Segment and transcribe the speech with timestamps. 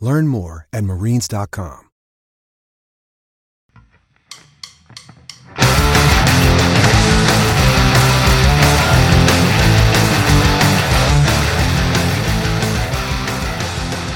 [0.00, 1.90] Learn more at marines.com.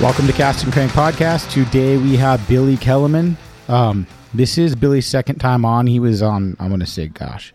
[0.01, 1.51] Welcome to Cast and Crank Podcast.
[1.51, 3.39] Today we have Billy Kellerman.
[3.69, 5.87] Um, this is Billy's second time on.
[5.87, 7.55] He was on, I'm going to say, gosh,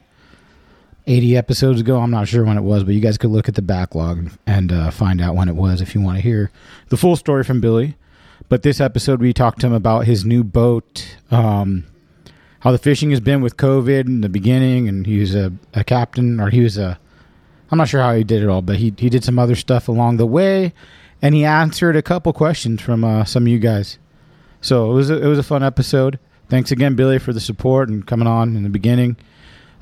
[1.05, 1.99] 80 episodes ago.
[1.99, 4.71] I'm not sure when it was, but you guys could look at the backlog and
[4.71, 6.49] uh, find out when it was if you want to hear
[6.87, 7.95] the full story from Billy.
[8.47, 11.85] But this episode, we talked to him about his new boat, um,
[12.61, 15.83] how the fishing has been with COVID in the beginning, and he was a, a
[15.83, 16.97] captain, or he was a,
[17.71, 19.87] I'm not sure how he did it all, but he, he did some other stuff
[19.87, 20.73] along the way
[21.21, 23.97] and he answered a couple questions from uh, some of you guys.
[24.61, 26.19] So it was a, it was a fun episode.
[26.49, 29.17] Thanks again, Billy, for the support and coming on in the beginning.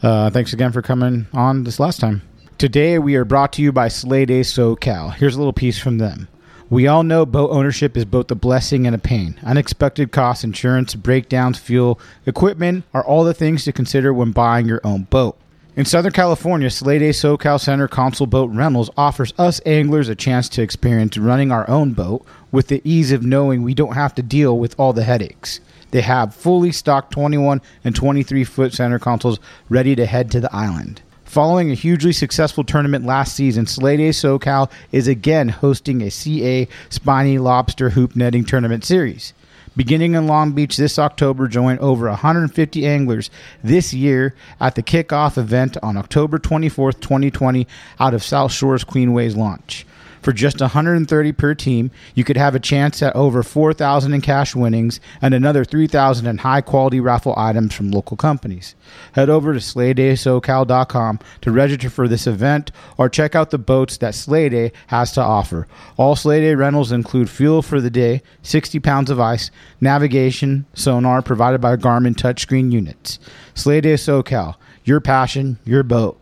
[0.03, 2.21] Uh, thanks again for coming on this last time.
[2.57, 5.13] Today we are brought to you by Sleigh Day SoCal.
[5.13, 6.27] Here's a little piece from them.
[6.69, 9.39] We all know boat ownership is both a blessing and a pain.
[9.41, 14.81] Unexpected costs, insurance, breakdowns, fuel, equipment are all the things to consider when buying your
[14.83, 15.37] own boat.
[15.77, 20.61] In Southern California, Day SoCal Center Console Boat Rentals offers us anglers a chance to
[20.61, 24.59] experience running our own boat with the ease of knowing we don't have to deal
[24.59, 25.61] with all the headaches.
[25.91, 30.53] They have fully stocked 21 and 23 foot center consoles ready to head to the
[30.53, 31.01] island.
[31.27, 37.37] Following a hugely successful tournament last season, Day SoCal is again hosting a CA Spiny
[37.37, 39.33] Lobster Hoop Netting Tournament Series.
[39.75, 43.29] Beginning in Long Beach this October, join over 150 anglers
[43.61, 47.67] this year at the kickoff event on October 24th, 2020,
[47.99, 49.85] out of South Shore's Queensway launch.
[50.21, 54.55] For just 130 per team, you could have a chance at over 4,000 in cash
[54.55, 58.75] winnings and another 3,000 in high quality raffle items from local companies.
[59.13, 64.15] Head over to SleighDaySoCal.com to register for this event or check out the boats that
[64.15, 65.67] Sleigh Day has to offer.
[65.97, 71.21] All Sleigh Day rentals include fuel for the day, 60 pounds of ice, navigation, sonar
[71.21, 73.19] provided by Garmin touchscreen units.
[73.53, 76.19] Sleigh Day SoCal, your passion, your boat.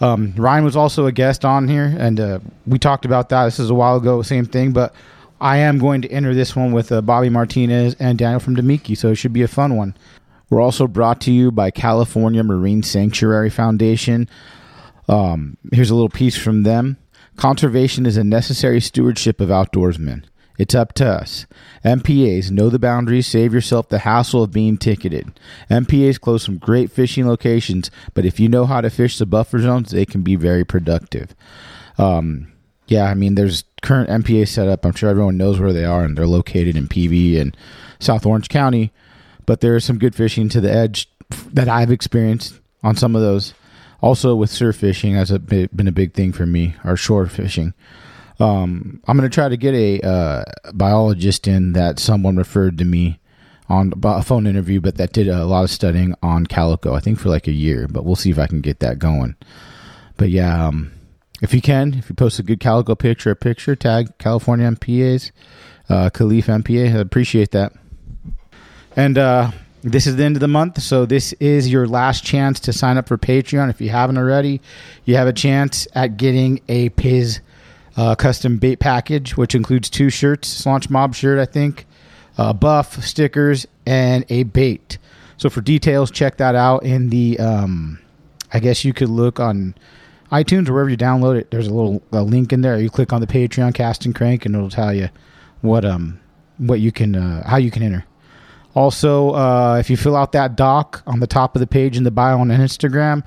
[0.00, 3.46] Um, Ryan was also a guest on here, and uh, we talked about that.
[3.46, 4.94] This is a while ago, same thing, but
[5.40, 8.96] I am going to enter this one with uh, Bobby Martinez and Daniel from Demiki,
[8.96, 9.96] so it should be a fun one.
[10.50, 14.28] We're also brought to you by California Marine Sanctuary Foundation.
[15.08, 16.96] Um, here's a little piece from them.
[17.36, 20.24] Conservation is a necessary stewardship of outdoorsmen.
[20.58, 21.46] It's up to us.
[21.84, 25.38] MPAs know the boundaries, save yourself the hassle of being ticketed.
[25.70, 29.60] MPAs close some great fishing locations, but if you know how to fish the buffer
[29.60, 31.34] zones, they can be very productive.
[31.96, 32.52] Um,
[32.88, 34.84] yeah, I mean, there's current MPA set up.
[34.84, 37.56] I'm sure everyone knows where they are, and they're located in PV and
[38.00, 38.92] South Orange County.
[39.46, 41.08] But there is some good fishing to the edge
[41.52, 43.54] that I've experienced on some of those.
[44.00, 47.74] Also, with surf fishing, has been a big thing for me, or shore fishing.
[48.40, 52.84] Um, I'm going to try to get a uh, biologist in that someone referred to
[52.84, 53.18] me
[53.68, 56.94] on a phone interview, but that did a lot of studying on calico.
[56.94, 59.36] I think for like a year, but we'll see if I can get that going.
[60.16, 60.92] But yeah, um,
[61.42, 65.30] if you can, if you post a good calico picture, a picture tag California MPAs,
[65.88, 67.72] uh, Khalif MPA, I appreciate that.
[68.96, 69.50] And uh,
[69.82, 72.96] this is the end of the month, so this is your last chance to sign
[72.96, 73.70] up for Patreon.
[73.70, 74.60] If you haven't already,
[75.04, 77.40] you have a chance at getting a Piz
[77.98, 81.84] uh, custom bait package, which includes two shirts, Slaunch Mob shirt, I think,
[82.38, 84.98] a buff, stickers, and a bait.
[85.36, 87.38] So for details, check that out in the.
[87.38, 87.98] Um,
[88.52, 89.74] I guess you could look on
[90.30, 91.50] iTunes or wherever you download it.
[91.50, 92.78] There's a little a link in there.
[92.78, 95.08] You click on the Patreon Cast and Crank, and it'll tell you
[95.60, 96.20] what um
[96.58, 98.04] what you can uh, how you can enter.
[98.74, 102.04] Also, uh, if you fill out that doc on the top of the page in
[102.04, 103.24] the bio on Instagram,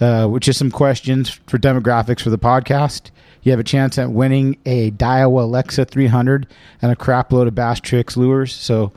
[0.00, 3.10] uh, which is some questions for demographics for the podcast,
[3.44, 6.46] you have a chance at winning a Daiwa Lexa 300
[6.82, 8.52] and a crap load of Basstrix lures.
[8.52, 8.92] So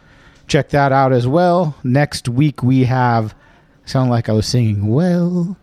[0.48, 1.76] check that out as well.
[1.84, 3.36] Next week we have.
[3.86, 5.56] Sound like I was singing well.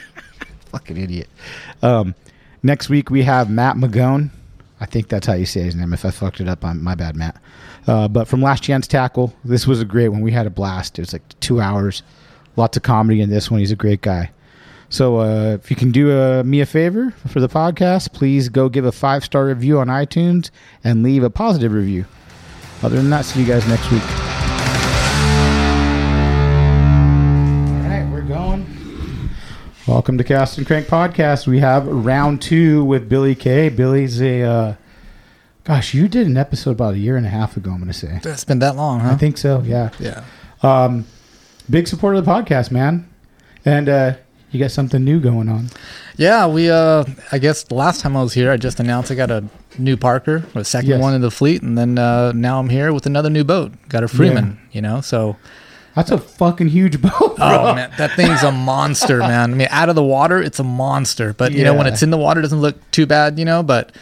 [0.66, 1.28] Fucking idiot.
[1.82, 2.14] Um,
[2.62, 4.30] next week we have Matt Magone.
[4.80, 5.92] I think that's how you say his name.
[5.92, 7.40] If I fucked it up, I'm my bad, Matt.
[7.86, 10.22] Uh, but from Last Chance Tackle, this was a great one.
[10.22, 10.98] We had a blast.
[10.98, 12.02] It was like two hours,
[12.56, 13.60] lots of comedy in this one.
[13.60, 14.32] He's a great guy.
[14.92, 18.68] So uh, if you can do uh, me a favor for the podcast, please go
[18.68, 20.50] give a five star review on iTunes
[20.84, 22.04] and leave a positive review.
[22.82, 24.02] Other than that, see you guys next week.
[24.02, 24.08] All
[27.88, 28.66] right, we're going.
[29.88, 31.46] Welcome to Cast and Crank Podcast.
[31.46, 33.70] We have round two with Billy K.
[33.70, 34.74] Billy's a, uh,
[35.64, 37.94] gosh, you did an episode about a year and a half ago, I'm going to
[37.94, 38.20] say.
[38.22, 39.12] It's been that long, huh?
[39.12, 39.88] I think so, yeah.
[39.98, 40.22] Yeah.
[40.62, 41.06] Um,
[41.70, 43.08] big supporter of the podcast, man.
[43.64, 44.16] And uh,
[44.52, 45.68] you got something new going on.
[46.16, 49.14] Yeah, we uh I guess the last time I was here I just announced I
[49.16, 49.44] got a
[49.78, 51.00] new Parker, a second Yes.
[51.00, 53.72] one in the fleet, and then uh now I'm here with another new boat.
[53.88, 55.36] Got a Freeman, you know, so
[55.96, 57.36] That's a fucking huge boat.
[57.38, 59.52] Oh man, that thing's a monster, man.
[59.52, 61.32] I mean, out of the water, it's a monster.
[61.34, 63.62] But you know, when it's in the water, it doesn't look too bad, you know.
[63.62, 63.92] But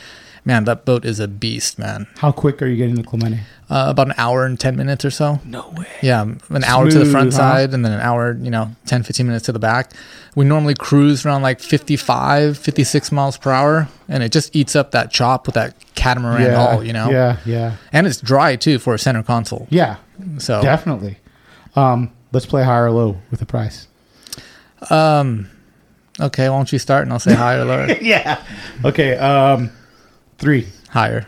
[0.44, 2.06] man, that boat is a beast, man.
[2.19, 3.40] How quick are you getting to Clemente?
[3.69, 5.38] Uh, about an hour and ten minutes or so.
[5.44, 5.87] No way.
[6.02, 7.38] Yeah, an hour to the front huh?
[7.38, 9.92] side and then an hour, you know, 10, 15 minutes to the back.
[10.34, 14.90] We normally cruise around like 55, 56 miles per hour, and it just eats up
[14.90, 17.10] that chop with that catamaran hull, you know?
[17.10, 17.76] Yeah, yeah.
[17.93, 19.66] And it's dry too for a center console.
[19.70, 19.96] Yeah,
[20.38, 21.19] So, definitely.
[21.76, 23.86] Um, let's play high or low with the price.
[24.90, 25.48] um,
[26.19, 27.93] okay, why don't you start and I'll say higher or lower?
[28.00, 28.43] yeah.
[28.84, 29.16] Okay.
[29.16, 29.70] Um,
[30.40, 31.26] three, higher,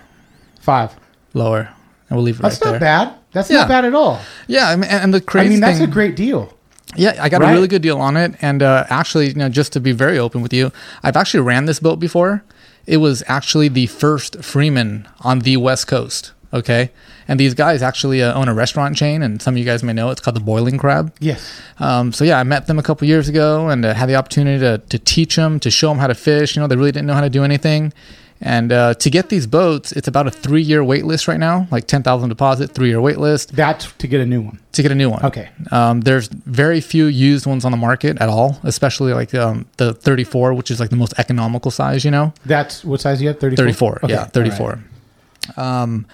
[0.60, 0.90] five.
[1.34, 1.68] lower.
[2.08, 2.80] And we'll leave it That's right not there.
[2.80, 3.14] bad.
[3.32, 3.58] That's Yeah.
[3.58, 4.20] not bad at all.
[4.46, 6.52] Yeah, I mean, and and the I mean, that's thing, a great deal.
[6.94, 7.50] Yeah, I got Right?
[7.50, 8.34] a really good deal on it.
[8.42, 10.72] And uh, actually, you know, just to be very open with you,
[11.02, 12.42] I've actually ran this boat before.
[12.86, 16.32] It was actually the first Freeman on the West Coast.
[16.52, 16.90] Okay.
[17.28, 19.94] And these guys actually uh, own a restaurant chain, and some of you guys may
[19.94, 21.14] know it's called the Boiling Crab.
[21.18, 21.50] Yes.
[21.78, 24.58] Um, so yeah, I met them a couple years ago and uh, had the opportunity
[24.58, 26.54] to, to teach them, to show them how to fish.
[26.56, 27.94] You know, they really didn't know how to do anything.
[28.44, 31.68] And uh, to get these boats, it's about a three year wait list right now,
[31.70, 34.58] like 10,000 deposit, three year wait list That's to get a new one.
[34.72, 35.24] to get a new one.
[35.24, 35.48] Okay.
[35.70, 39.94] Um, there's very few used ones on the market at all, especially like um, the
[39.94, 42.34] 34, which is like the most economical size, you know?
[42.44, 43.38] That's what size you have?
[43.38, 43.64] 34?
[43.64, 44.00] 34.
[44.04, 44.32] Okay, Yeah, all right.
[44.32, 44.84] 34.
[45.56, 46.06] Um,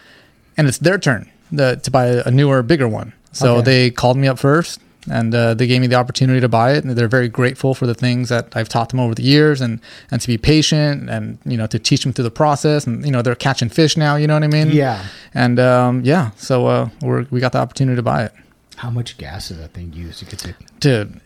[0.59, 3.15] and it's their turn the, to buy a newer, bigger one.
[3.33, 3.65] So Okay.
[3.65, 4.81] they called me up first
[5.11, 6.85] and uh, they gave me the opportunity to buy it.
[6.85, 9.81] And they're very grateful for the things that I've taught them over the years and,
[10.11, 12.87] and to be patient and, you know, to teach them through the process.
[12.87, 14.71] And, you know, they're catching fish now, you know what I mean?
[14.71, 15.05] Yeah.
[15.35, 18.33] And um, yeah, so uh, we're, we got the opportunity to buy it.
[18.77, 20.21] How much gas does that thing use?
[20.23, 20.55] You could say.
[20.79, 21.21] Dude,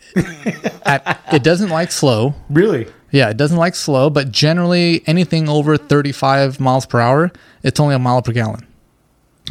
[0.87, 2.35] at, it doesn't like slow.
[2.49, 2.87] Really?
[3.11, 7.31] Yeah, it doesn't like slow, but generally anything over 35 miles per hour,
[7.63, 8.67] it's only a mile per gallon.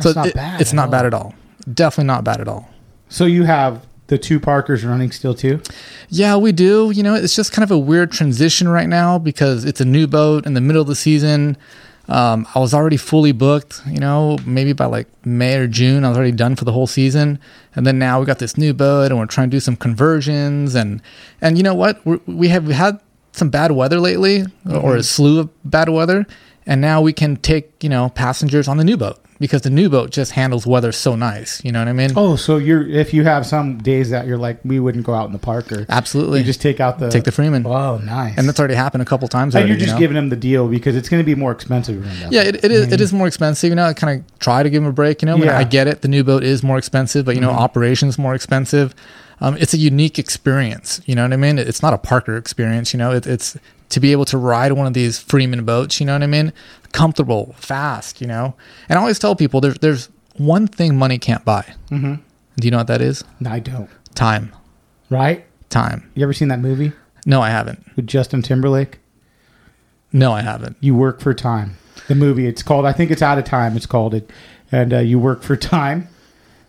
[0.01, 0.61] That's not it- bad.
[0.61, 0.91] It's not all.
[0.91, 1.35] bad at all.
[1.71, 2.69] Definitely not bad at all.
[3.09, 5.61] So you have the two Parkers running still too?
[6.09, 6.91] Yeah, we do.
[6.91, 10.05] You know, it's just kind of a weird transition right now because it's a new
[10.05, 11.57] boat in the middle of the season.
[12.09, 16.09] Um, I was already fully booked, you know, maybe by like May or June, I
[16.09, 17.39] was already done for the whole season.
[17.73, 20.75] And then now we got this new boat and we're trying to do some conversions.
[20.75, 21.01] And,
[21.39, 22.05] and you know what?
[22.05, 22.99] We're, we have had
[23.31, 26.27] some bad weather lately or a slew of bad weather.
[26.65, 29.89] And now we can take, you know, passengers on the new boat because the new
[29.89, 31.61] boat just handles weather so nice.
[31.65, 32.11] You know what I mean?
[32.15, 35.25] Oh, so you're if you have some days that you're like we wouldn't go out
[35.25, 35.85] in the Parker.
[35.89, 36.39] Absolutely.
[36.39, 37.65] You just take out the Take the Freeman.
[37.65, 38.37] Oh, nice.
[38.37, 39.55] and that's already happened a couple times.
[39.55, 39.99] and you're just you know?
[39.99, 42.05] giving them the deal because it's going to be more expensive.
[42.31, 42.91] Yeah, it, it is.
[42.91, 43.69] It is more expensive.
[43.69, 45.21] You know, I kind of try to give them a break.
[45.21, 45.57] You know, I Yeah.
[45.57, 46.01] I get it.
[46.01, 48.95] The new boat is more expensive, but you know, operations more expensive.
[49.41, 51.01] Um, it's a unique experience.
[51.05, 51.57] You know what I mean?
[51.57, 52.93] It's not a Parker experience.
[52.93, 53.57] You know, it, it's
[53.89, 55.99] to be able to ride one of these Freeman boats.
[55.99, 56.53] You know what I mean?
[56.91, 58.21] Comfortable, fast.
[58.21, 58.55] You know,
[58.89, 61.73] and I always tell people there's there's one thing money can't buy.
[61.89, 62.15] Mm-hmm.
[62.57, 63.23] Do you know what that is?
[63.45, 63.89] I don't.
[64.15, 64.53] Time.
[65.09, 65.45] Right?
[65.69, 66.09] Time.
[66.15, 66.91] You ever seen that movie
[67.25, 67.83] No, I haven't.
[67.95, 68.99] with Justin Timberlake?
[70.13, 70.75] No, I haven't.
[70.81, 71.77] You work for time.
[72.07, 72.45] The movie.
[72.47, 72.85] It's called.
[72.85, 73.77] I think it's out of time.
[73.77, 74.29] It's called it,
[74.71, 76.09] and uh, you work for time,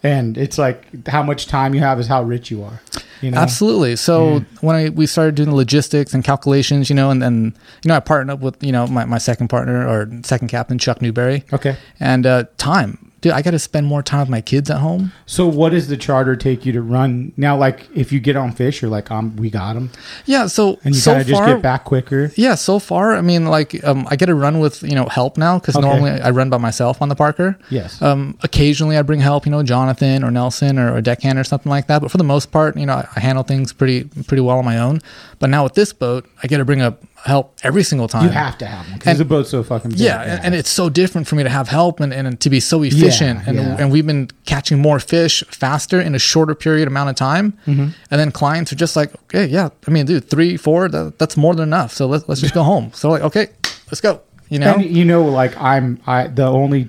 [0.03, 2.81] and it's like how much time you have is how rich you are.
[3.23, 3.39] You know.
[3.39, 3.95] Absolutely.
[3.97, 7.89] So when I we started doing the logistics and calculations, you know, and then you
[7.89, 11.01] know I partnered up with you know my, my second partner or second captain Chuck
[11.01, 11.77] Newberry, Okay.
[12.01, 15.13] and uh, time, dude, I got to spend more time with my kids at home.
[15.25, 17.57] So what does the charter take you to run now?
[17.57, 19.91] Like if you get on fish, you're like, um, we got them,
[20.27, 20.47] Yeah.
[20.49, 22.31] So and you so kind of just get back quicker.
[22.37, 25.39] Yeah, so far, I mean, like, um, I get to run with you know help
[25.39, 25.87] now because Okay.
[25.89, 27.57] normally I run by myself on the Parker.
[27.71, 28.03] Yes.
[28.03, 31.71] Um, occasionally I bring help, you know, Jonathan or Nelson or a deckhand or something
[31.71, 32.03] like that.
[32.03, 34.65] But for the most part, you know, I, I handle things pretty pretty well on
[34.65, 35.01] my own.
[35.39, 38.25] But now with this boat, I get to bring a, help every single time.
[38.25, 40.01] You have to have them because the boat's so fucking big.
[40.01, 42.61] Yeah, and, and it's so different for me to have help and, and to be
[42.61, 43.41] so efficient.
[43.41, 43.77] Yeah, and yeah.
[43.79, 47.53] and we've been catching more fish faster in a shorter period amount of time.
[47.67, 47.89] Mm-hmm.
[48.11, 51.37] And then clients are just like, okay, yeah, I mean, dude, three, four, that, that's
[51.37, 51.93] more than enough.
[51.93, 52.91] So let's let's just go home.
[52.95, 53.49] So like, okay,
[53.87, 54.21] let's go.
[54.49, 56.89] You know, And you know, like I'm, I the only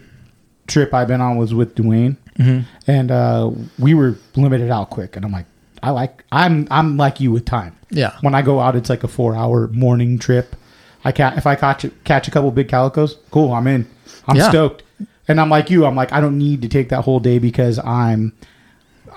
[0.67, 2.61] trip I've been on was with Dwayne, Mm-hmm.
[2.91, 5.15] and uh, we were limited out quick.
[5.15, 5.45] And I'm like,
[5.83, 7.75] I like, I'm, I'm like you with time.
[7.91, 8.15] Yeah.
[8.21, 10.55] When I go out, it's like a four hour morning trip.
[11.05, 13.51] I if I catch catch a couple big calicos, cool.
[13.53, 13.85] I'm in.
[14.25, 14.49] I'm Yeah.
[14.49, 14.83] stoked.
[15.27, 15.85] And I'm like you.
[15.85, 18.33] I'm like I don't need to take that whole day because I'm,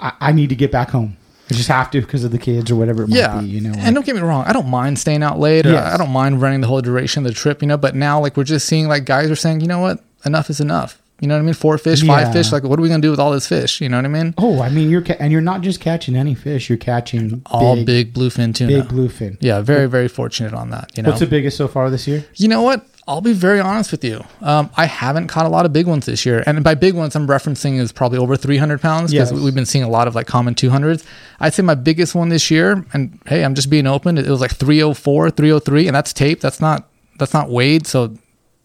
[0.01, 1.17] I, I need to get back home.
[1.49, 3.41] I just have to because of the kids or whatever it might yeah.
[3.41, 3.47] be.
[3.47, 3.75] You know.
[3.79, 5.67] and don't get me wrong, I don't mind staying out late.
[5.67, 5.95] Or Yes.
[5.95, 7.63] I don't mind running the whole duration of the trip.
[7.63, 10.03] You know, but now like we're just seeing like guys are saying, you know what,
[10.25, 11.01] enough is enough.
[11.21, 11.55] You know what I mean?
[11.55, 12.15] Four fish, Yeah.
[12.25, 12.53] five fish.
[12.53, 13.81] Like, what are we gonna do with all this fish?
[13.81, 14.35] You know what I mean?
[14.37, 16.69] oh, I mean, you're ca- and you're not just catching any fish.
[16.69, 18.83] You're catching All big, big, bluefin tuna.
[18.83, 19.39] big bluefin.
[19.41, 20.91] Yeah, very, very fortunate on that.
[20.95, 22.25] You know, What's the biggest so far this year?
[22.35, 22.87] You know what?
[23.09, 24.25] I'll be very honest with you.
[24.43, 27.15] Um, I haven't caught a lot of big ones this year, and by big ones,
[27.15, 29.41] I'm referencing is probably over 300 pounds because Yes.
[29.41, 31.05] we've been seeing a lot of like common 200s.
[31.39, 34.19] I'd say my biggest one this year, and hey, I'm just being open.
[34.19, 36.41] It was like 304, 303, and that's tape.
[36.41, 38.13] That's not that's not weighed, so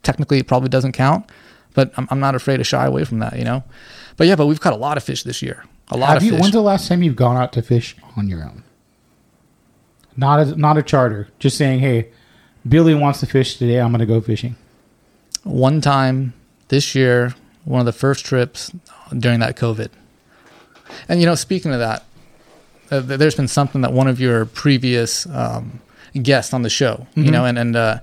[0.03, 1.23] technically it probably doesn't count.
[1.73, 3.63] But I'm, I'm not afraid to shy away from that, you know.
[4.17, 5.63] But yeah, but we've caught a lot of fish this year.
[5.89, 6.31] A lot Have of you?
[6.31, 6.41] fish.
[6.41, 8.63] When's the last time you've gone out to fish on your own?
[10.17, 11.29] Not a not a charter.
[11.39, 12.09] Just saying, hey,
[12.67, 13.79] Billy wants to fish today.
[13.79, 14.55] I'm going to go fishing.
[15.43, 16.33] one time
[16.67, 17.33] this year,
[17.65, 18.71] one of the first trips
[19.17, 19.89] during that COVID.
[21.07, 22.03] And you know, speaking of that,
[22.91, 25.79] uh, there's been something that one of your previous um,
[26.21, 27.99] guests on the show, you know, and and uh,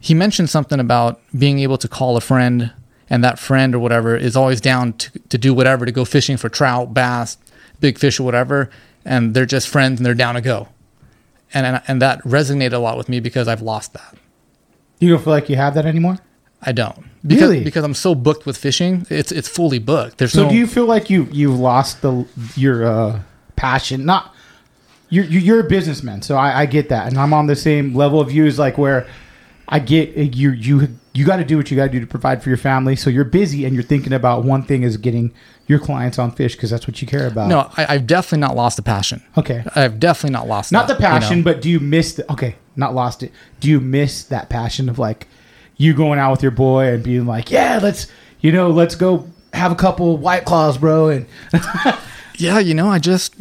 [0.00, 2.70] he mentioned something about being able to call a friend,
[3.12, 6.36] and that friend or whatever is always down to to do whatever to go fishing
[6.38, 7.36] for trout, bass,
[7.80, 8.70] big fish or whatever,
[9.04, 10.68] and they're just friends and they're down to go.
[11.54, 14.14] And, and and that resonated a lot with me because I've lost that.
[14.98, 16.16] You don't feel like you have that anymore.
[16.64, 17.64] I don't because Really?
[17.64, 19.06] because I'm so booked with fishing.
[19.10, 20.18] It's it's fully booked.
[20.18, 22.24] There's So no do you feel like you you've lost the
[22.56, 23.20] your uh,
[23.56, 24.04] passion?
[24.06, 24.32] Not
[25.10, 27.94] you're you- you're a businessman, so I, I get that, and I'm on the same
[27.94, 29.06] level of you as like where
[29.72, 32.06] I get uh, you you you got to do what you got to do to
[32.06, 32.94] provide for your family.
[32.96, 35.32] So you're busy and you're thinking about one thing is getting
[35.66, 37.48] your clients on fish because that's what you care about.
[37.48, 37.70] no.
[37.76, 39.22] I, I've definitely not lost the passion.
[39.38, 39.64] Okay.
[39.74, 41.18] I've definitely not lost not that, the you know?
[41.20, 42.56] passion, but do you miss the okay?
[42.76, 43.32] Not lost it.
[43.60, 45.26] Do you miss that passion of like
[45.76, 48.06] you going out with your boy and being like, yeah, let's
[48.40, 51.26] you know, let's go have a couple white claws, bro, and
[52.38, 53.34] Yeah, you know, I just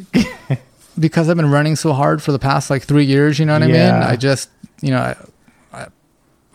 [1.00, 3.40] because I've been running so hard for the past like three years.
[3.40, 3.92] You know what I Yeah.
[3.94, 4.04] mean?
[4.04, 4.50] I just
[4.82, 5.16] you know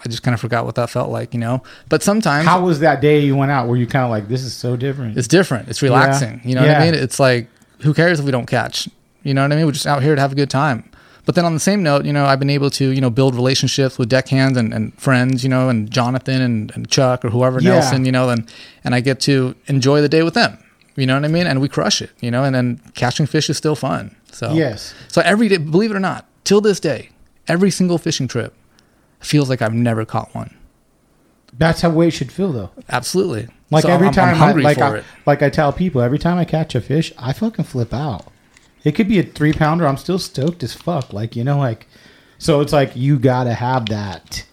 [0.07, 1.35] I just kind of forgot what that felt like.
[1.35, 3.69] You know, but sometimes How was that day you went out?
[3.69, 5.19] Were you kind of like, this is so different?
[5.19, 5.69] it's different.
[5.69, 6.41] It's relaxing.
[6.45, 6.95] You know what I mean?
[6.95, 7.49] It's like
[7.83, 8.89] who cares if we don't catch?
[9.23, 9.67] You know what I mean?
[9.67, 10.89] We're just out here to have a good time.
[11.25, 13.35] But then on the same note, you know, I've been able to, you know, build
[13.35, 17.61] relationships with deckhands and, and friends, you know, and Jonathan and, and Chuck or whoever
[17.61, 17.73] Yeah.
[17.73, 18.49] Nelson, you know, and
[18.85, 20.57] and I get to enjoy the day with them.
[20.95, 21.47] You know what I mean?
[21.49, 24.15] And we crush it, you know, and then catching fish is still fun.
[24.31, 24.95] So Yes.
[25.09, 27.11] So every day, believe it or not, till this day,
[27.49, 28.55] every single fishing trip
[29.27, 30.55] feels like I've never caught one.
[31.59, 32.71] That's how it should feel, though.
[32.89, 33.49] Absolutely.
[33.71, 36.39] Like So every I'm- I'm time, I, like I, like I tell people, every time
[36.39, 38.27] I catch a fish, I fucking flip out.
[38.85, 39.87] It could be a three pounder.
[39.87, 41.13] I'm still stoked as fuck.
[41.13, 41.87] Like you know, like
[42.39, 44.45] so it's like you gotta have that.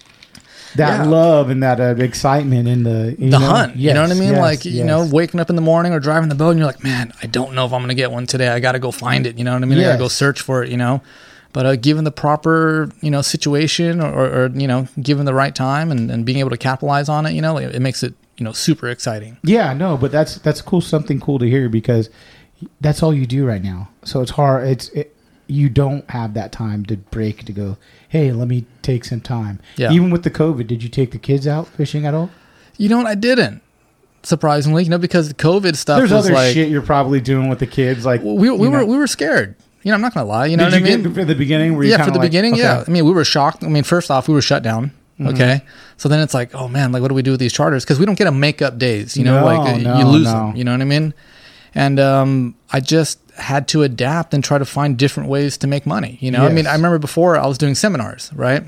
[0.75, 1.06] That Yeah.
[1.06, 3.38] love and that uh, excitement in the the know?
[3.38, 3.75] hunt.
[3.75, 4.30] you know what I mean?
[4.34, 6.65] yes, like, you know, waking up in the morning or driving the boat and you're
[6.65, 8.48] like, man, I don't know if I'm going to get one today.
[8.48, 9.38] I got to go find it.
[9.38, 9.77] You know what I mean?
[9.77, 11.03] I got to go search for it, you know?
[11.54, 15.54] But uh, given the proper, you know, situation or, or, you know, given the right
[15.54, 18.16] time and, and being able to capitalize on it, you know, it, it makes it,
[18.38, 19.38] you know, super exciting.
[19.44, 20.82] Yeah, no, but that's that's cool.
[20.82, 22.10] Something cool to hear because
[22.82, 23.90] that's all you do right now.
[24.04, 24.68] So it's hard.
[24.68, 27.78] It's it, you don't have that time to break to go.
[28.10, 29.60] Hey, let me take some time.
[29.76, 29.92] Yeah.
[29.92, 32.32] Even with the COVID, did you take the kids out fishing at all?
[32.78, 33.08] You know what?
[33.08, 33.62] I didn't,
[34.24, 37.60] surprisingly, you know, because the COVID stuff There's other like, shit you're probably doing with
[37.60, 38.06] the kids.
[38.06, 38.86] Like we, we were, know.
[38.86, 39.56] we were scared.
[39.84, 40.46] You know, I'm not going to lie.
[40.48, 41.04] You know Did what you I mean?
[41.04, 41.75] get for the beginning?
[41.75, 42.62] Were you yeah, for the like- beginning, okay.
[42.62, 42.84] yeah.
[42.88, 43.63] I mean, we were shocked.
[43.63, 44.92] I mean, first off, we were shut down.
[45.20, 45.28] Mm-hmm.
[45.28, 45.62] Okay,
[45.98, 47.84] so then it's like, oh man, like what do we do with these charters?
[47.84, 49.16] Because we don't get to make up days.
[49.16, 50.48] You know, No, like no, you lose no.
[50.48, 50.56] them.
[50.56, 51.13] You know what I mean?
[51.75, 55.86] And um, I just had to adapt and try to find different ways to make
[55.86, 56.18] money.
[56.20, 58.63] You know, I mean, I remember before I was doing seminars, right?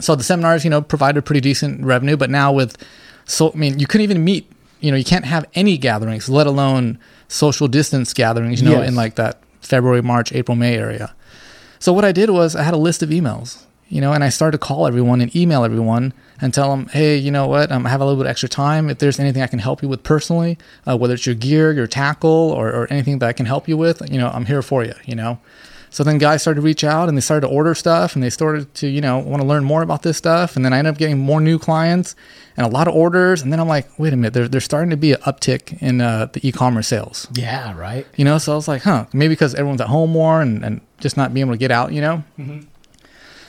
[0.00, 2.76] So the seminars, you know, provided pretty decent revenue, but now with
[3.24, 4.50] so I mean, you couldn't even meet.
[4.80, 8.60] You know, you can't have any gatherings, let alone social distance gatherings.
[8.60, 8.88] You know, Yes.
[8.88, 11.14] in like that February, March, April, May area.
[11.78, 14.28] So what I did was I had a list of emails, you know, and I
[14.28, 17.86] started to call everyone and email everyone and tell them, hey, you know what, um,
[17.86, 18.90] I have a little bit extra time.
[18.90, 21.86] If there's anything I can help you with personally, uh, whether it's your gear, your
[21.86, 24.84] tackle, or, or anything that I can help you with, you know, I'm here for
[24.84, 25.38] you, you know.
[25.92, 28.30] So then guys started to reach out and they started to order stuff and they
[28.30, 30.54] started to, you know, want to learn more about this stuff.
[30.54, 32.14] And then I ended up getting more new clients
[32.56, 33.42] and a lot of orders.
[33.42, 36.00] And then I'm like, wait a minute, there, there's starting to be an uptick in
[36.00, 37.26] uh, the e-commerce sales.
[37.34, 38.06] Yeah, right.
[38.16, 40.80] You know, so I was like, huh, maybe because everyone's at home more and, and
[41.00, 42.22] just not being able to get out, you know?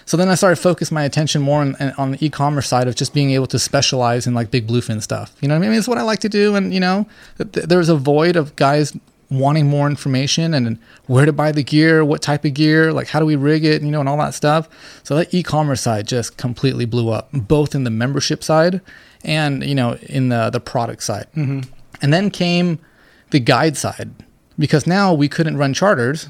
[0.05, 2.95] So then I started to focus my attention more on, on the e-commerce side of
[2.95, 5.35] just being able to specialize in like big bluefin stuff.
[5.41, 5.77] You know what I mean?
[5.77, 6.55] It's what I like to do.
[6.55, 7.07] And, you know,
[7.37, 8.97] th- there's a void of guys
[9.31, 13.19] wanting more information and where to buy the gear, what type of gear, like how
[13.19, 14.67] do we rig it, you know, and all that stuff.
[15.03, 18.81] So that e-commerce side just completely blew up, both in the membership side
[19.23, 21.27] and, you know, in the, the product side.
[21.35, 21.61] Mm-hmm.
[22.01, 22.79] And then came
[23.29, 24.11] the guide side
[24.59, 26.29] because now we couldn't run charters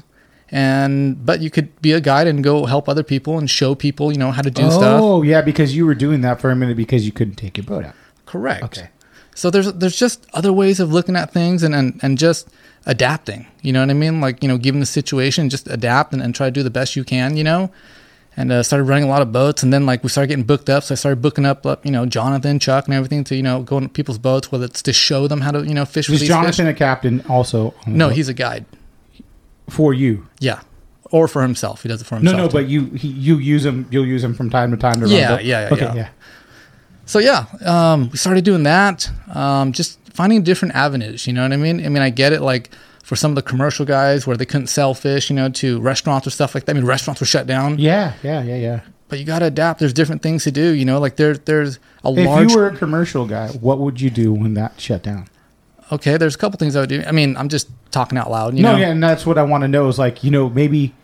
[0.54, 4.12] and but you could be a guide and go help other people and show people
[4.12, 6.56] you know how to do stuff Oh, yeah, because you were doing that for a
[6.56, 7.94] minute because you couldn't take your boat out.
[8.26, 8.90] correct Okay.
[9.34, 12.48] So there's there's just other ways of looking at things and and, and just
[12.86, 16.20] adapting you know what i mean like you know given the situation just adapt and,
[16.22, 17.70] and try to do the best you can you know
[18.36, 20.68] and uh, started running a lot of boats and then like we started getting booked
[20.68, 23.62] up so i started booking up, you know jonathan chuck and everything to you know
[23.62, 26.20] go on people's boats whether it's to show them how to you know fish with
[26.22, 26.74] Is Jonathan fish.
[26.74, 27.74] a captain also?
[27.86, 28.16] on no boat?
[28.16, 28.64] he's a guide
[29.68, 30.26] for you.
[30.40, 30.60] yeah
[31.10, 32.52] or for himself he does it for himself no, too.
[32.52, 33.86] but you he, you use him.
[33.90, 35.10] You'll use him from time to time to run.
[35.10, 35.44] Yeah, boat?
[35.44, 36.08] yeah, yeah, Okay, yeah.
[37.12, 39.10] So yeah, um, we started doing that.
[39.34, 41.26] Um, just finding different avenues.
[41.26, 41.84] You know what I mean?
[41.84, 42.40] I mean, I get it.
[42.40, 42.70] Like
[43.04, 46.26] for some of the commercial guys where they couldn't sell fish, you know, to restaurants
[46.26, 46.72] or stuff like that.
[46.72, 47.78] I mean, restaurants were shut down.
[47.78, 48.80] Yeah, yeah, yeah, yeah.
[49.08, 49.78] But you got to adapt.
[49.78, 50.72] There's different things to do.
[50.72, 52.18] You know, like there, there's a lot.
[52.18, 52.50] If large.
[52.50, 55.28] you were a commercial guy, what would you do when that shut down?
[55.92, 57.04] okay, there's a couple things I would do.
[57.06, 58.56] I mean, I'm just talking out loud.
[58.56, 60.48] You no, know, yeah, and that's what I want to know is like you know
[60.48, 60.94] maybe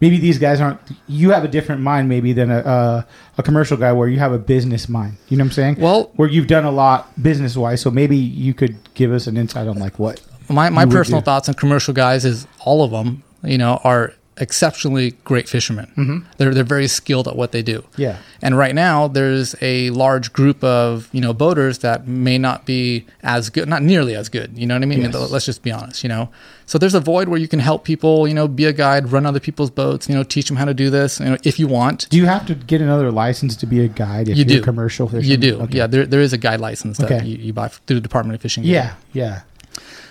[0.00, 0.80] maybe these guys aren't.
[1.06, 3.06] You have a different mind maybe than a a,
[3.38, 5.16] a commercial guy where you have a business mind.
[5.28, 5.76] You know what I'm saying?
[5.78, 9.36] Well- where you've done a lot business wise, so maybe you could give us an
[9.36, 10.20] insight on like what.
[10.48, 11.24] my my personal do.
[11.24, 13.22] thoughts on commercial guys is all of them.
[13.42, 16.24] You know, are exceptionally great fishermen.
[16.38, 17.80] They're they're very skilled at what they do.
[17.80, 18.00] Mm-hmm.
[18.02, 18.16] Yeah.
[18.42, 23.06] And right now, there's a large group of you know boaters that may not be
[23.22, 24.56] as good, not nearly as good.
[24.56, 25.00] You know what I mean?
[25.00, 25.30] I mean, Yes.
[25.30, 26.02] let's just be honest.
[26.02, 26.30] You know,
[26.66, 28.26] so there's a void where you can help people.
[28.26, 30.08] You know, be a guide, run other people's boats.
[30.08, 31.20] You know, teach them how to do this.
[31.20, 32.08] You know, if you want.
[32.08, 34.62] Do you have to get another license to be a guide if You you're do.
[34.62, 35.30] commercial fishing?
[35.30, 35.76] You do, Okay.
[35.78, 35.86] yeah.
[35.86, 37.26] There, there is a guide license that Okay.
[37.26, 38.64] you, you buy through the Department of Fishing.
[38.64, 39.42] Yeah, yeah.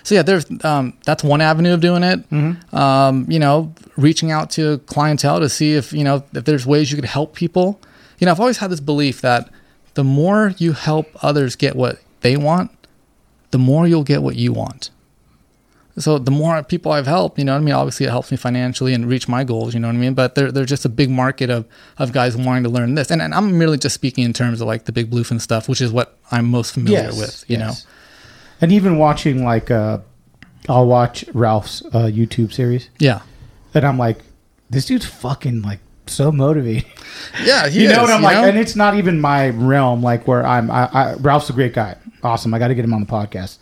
[0.02, 2.28] So yeah, there's um, that's one avenue of doing it.
[2.30, 2.74] Mm-hmm.
[2.76, 6.90] Um, you know, reaching out to clientele to see if you know if there's ways
[6.90, 7.80] you could help people.
[8.18, 9.50] You know, I've always had this belief that
[9.94, 12.70] the more you help others get what they want,
[13.50, 14.90] the more you'll get what you want.
[15.98, 18.36] So the more people I've helped, you know, what I mean, obviously it helps me
[18.36, 19.74] financially and reach my goals.
[19.74, 20.14] You know what I mean?
[20.14, 21.66] But there, there's just a big market of
[21.98, 24.66] of guys wanting to learn this, and, and I'm merely just speaking in terms of
[24.66, 27.44] like the big bluefin stuff, which is what I'm most familiar Yes, with.
[27.48, 27.66] You know?
[27.66, 27.86] yes.
[28.60, 29.98] And even watching like uh
[30.68, 32.90] I'll watch Ralph's uh YouTube series?
[32.98, 33.20] Yeah.
[33.74, 34.18] and I'm like,
[34.68, 36.86] this dude's fucking like so motivated.
[37.44, 38.36] Yeah, he you know is, what I'm like?
[38.36, 38.44] know?
[38.44, 41.96] And it's not even my realm, like where I'm I, I Ralph's a great guy.
[42.22, 42.52] Awesome.
[42.54, 43.58] I gotta get him on the podcast.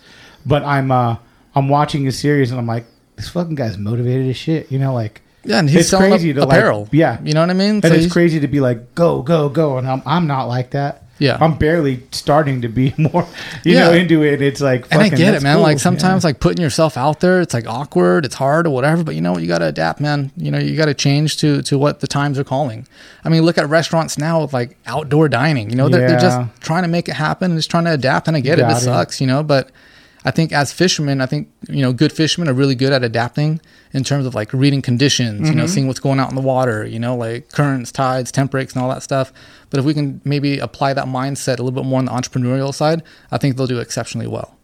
[0.46, 1.16] But I'm uh
[1.54, 2.84] I'm watching his series and I'm like,
[3.16, 6.30] this fucking guy's motivated as shit, you know, like Yeah, and he's it's selling crazy
[6.30, 6.88] a- to like- apparel.
[6.92, 7.20] yeah.
[7.22, 7.70] you know what I mean.
[7.76, 9.78] and So it's crazy to be like, go, go, go.
[9.78, 11.04] And I'm I'm not like that.
[11.18, 11.36] Yeah.
[11.40, 13.26] I'm barely starting to be more,
[13.64, 13.84] you Yeah.
[13.88, 14.40] know, into it.
[14.40, 15.56] It's like, And I get it, man.
[15.56, 15.62] cool.
[15.62, 16.28] Like sometimes, Yeah.
[16.28, 19.02] like putting yourself out there, it's like awkward, it's hard, or whatever.
[19.04, 19.42] But you know what?
[19.42, 20.30] You got to adapt, man.
[20.36, 22.86] You know, you got to change to to what the times are calling.
[23.24, 25.70] I mean, look at restaurants now with like outdoor dining.
[25.70, 28.28] You know, they're, they're just trying to make it happen and just trying to adapt.
[28.28, 28.76] And I get it it.
[28.76, 29.70] sucks, you know, but.
[30.24, 33.60] I think as fishermen, I think you know good fishermen are really good at adapting
[33.92, 35.72] in terms of like reading conditions, you know, Mm-hmm.
[35.72, 38.82] seeing what's going out in the water, you know, like currents, tides, temp breaks, and
[38.82, 39.32] all that stuff.
[39.70, 42.74] But if we can maybe apply that mindset a little bit more on the entrepreneurial
[42.74, 44.54] side, I think they'll do exceptionally well.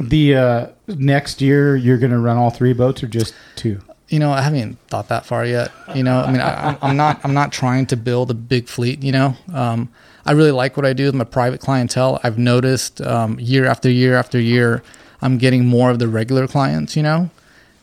[0.00, 3.80] the uh, next year you're going to run all three boats or just two?
[4.12, 5.72] You know, I haven't thought that far yet.
[5.94, 8.68] You know, I mean, I, I'm- I'm not, I'm not trying to build a big
[8.68, 9.02] fleet.
[9.02, 9.88] You know, um,
[10.26, 12.20] I really like what I do with my private clientele.
[12.22, 14.82] I've noticed um, year after year after year,
[15.22, 16.94] I'm getting more of the regular clients.
[16.96, 17.30] You know,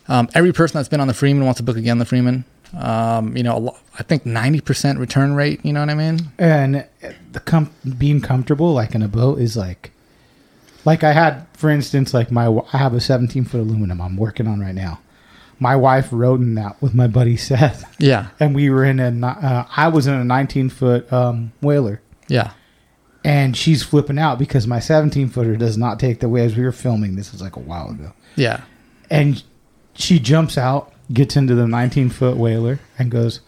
[0.07, 1.97] um, every person that's been on the Freeman wants to book again.
[1.97, 2.45] The Freeman,
[2.77, 5.59] um, you know, I think 90% return rate.
[5.65, 6.31] You know what I mean?
[6.37, 6.85] And
[7.31, 9.91] the com- being comfortable like in a boat is like,
[10.85, 14.47] like I had, for instance, like my I have a 17 foot aluminum I'm working
[14.47, 14.99] on right now.
[15.61, 19.27] My wife rode in that with my buddy Seth, Yeah, and we were in a.
[19.27, 22.51] Uh, I was in a 19 foot um, whaler, yeah,
[23.25, 26.55] and she's flipping out because my 17 footer does not take the waves.
[26.55, 28.61] We were filming this was like a while ago, yeah,
[29.09, 29.43] and
[29.95, 33.41] she jumps out, gets into the 19 foot whaler, and goes,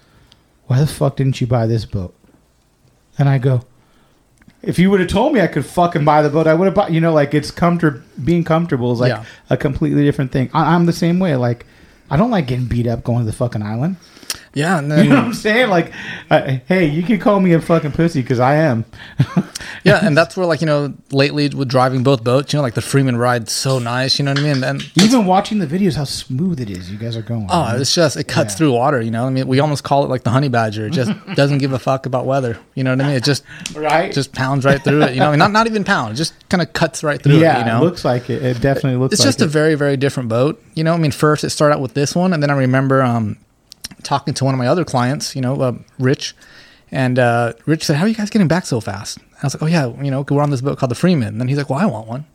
[0.65, 2.13] "Why the fuck didn't you buy this boat?"
[3.17, 3.61] And I go,
[4.61, 6.75] "If you would have told me I could fucking buy the boat, I would have
[6.75, 8.01] bought." You know, like it's comfort.
[8.25, 9.23] Being comfortable is like Yeah.
[9.49, 10.49] a completely different thing.
[10.53, 11.37] I, I'm the same way.
[11.37, 11.65] Like,
[12.11, 13.95] I don't like getting beat up going to the fucking island.
[14.53, 15.69] Yeah, and You know what I'm saying?
[15.69, 15.91] Like,
[16.29, 18.83] hey, you can call me a fucking pussy because I am.
[19.85, 22.73] yeah, and that's where like you know lately with driving both boats, you know, like
[22.73, 24.19] the Freeman ride's so nice.
[24.19, 24.63] You know what I mean?
[24.63, 26.91] And Even watching the videos, how smooth it is.
[26.91, 27.47] You guys are going.
[27.49, 29.01] Oh, it's just it cuts through water.
[29.01, 30.87] You know, I mean, we almost call it like the honey badger.
[30.87, 32.59] It just doesn't give a fuck about weather.
[32.75, 33.15] You know what I mean?
[33.15, 34.11] It just right?
[34.11, 35.13] just pounds right through it.
[35.13, 36.13] You know, I mean, not not even pound.
[36.13, 37.59] It just kind of cuts right through yeah, it.
[37.59, 38.43] You know, it looks like it.
[38.43, 39.11] It definitely looks.
[39.11, 39.13] Like it.
[39.13, 39.45] It's like just it.
[39.45, 40.61] a very very different boat.
[40.75, 43.01] You know, I mean, first it started out with this one, and then I remember
[43.01, 43.37] um,
[44.03, 45.35] talking to one of my other clients.
[45.35, 46.35] You know, uh, Rich,
[46.91, 49.63] and uh, Rich said, "How are you guys getting back so fast?" I was like,
[49.63, 51.69] "Oh yeah, you know, we're on this boat called the Freeman." And then he's like,
[51.69, 52.25] "Well, I want one."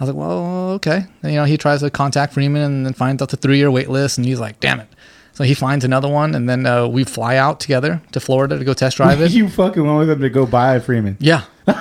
[0.00, 2.92] I was like, "Well, okay." And, you know, he tries to contact Freeman and then
[2.94, 4.88] finds out the three year wait list, and he's like, "Damn it."
[5.32, 8.64] So he finds another one, and then uh, we fly out together to Florida to
[8.64, 9.30] go test drive it.
[9.32, 11.16] you fucking went with them to go buy a Freeman.
[11.20, 11.42] yeah,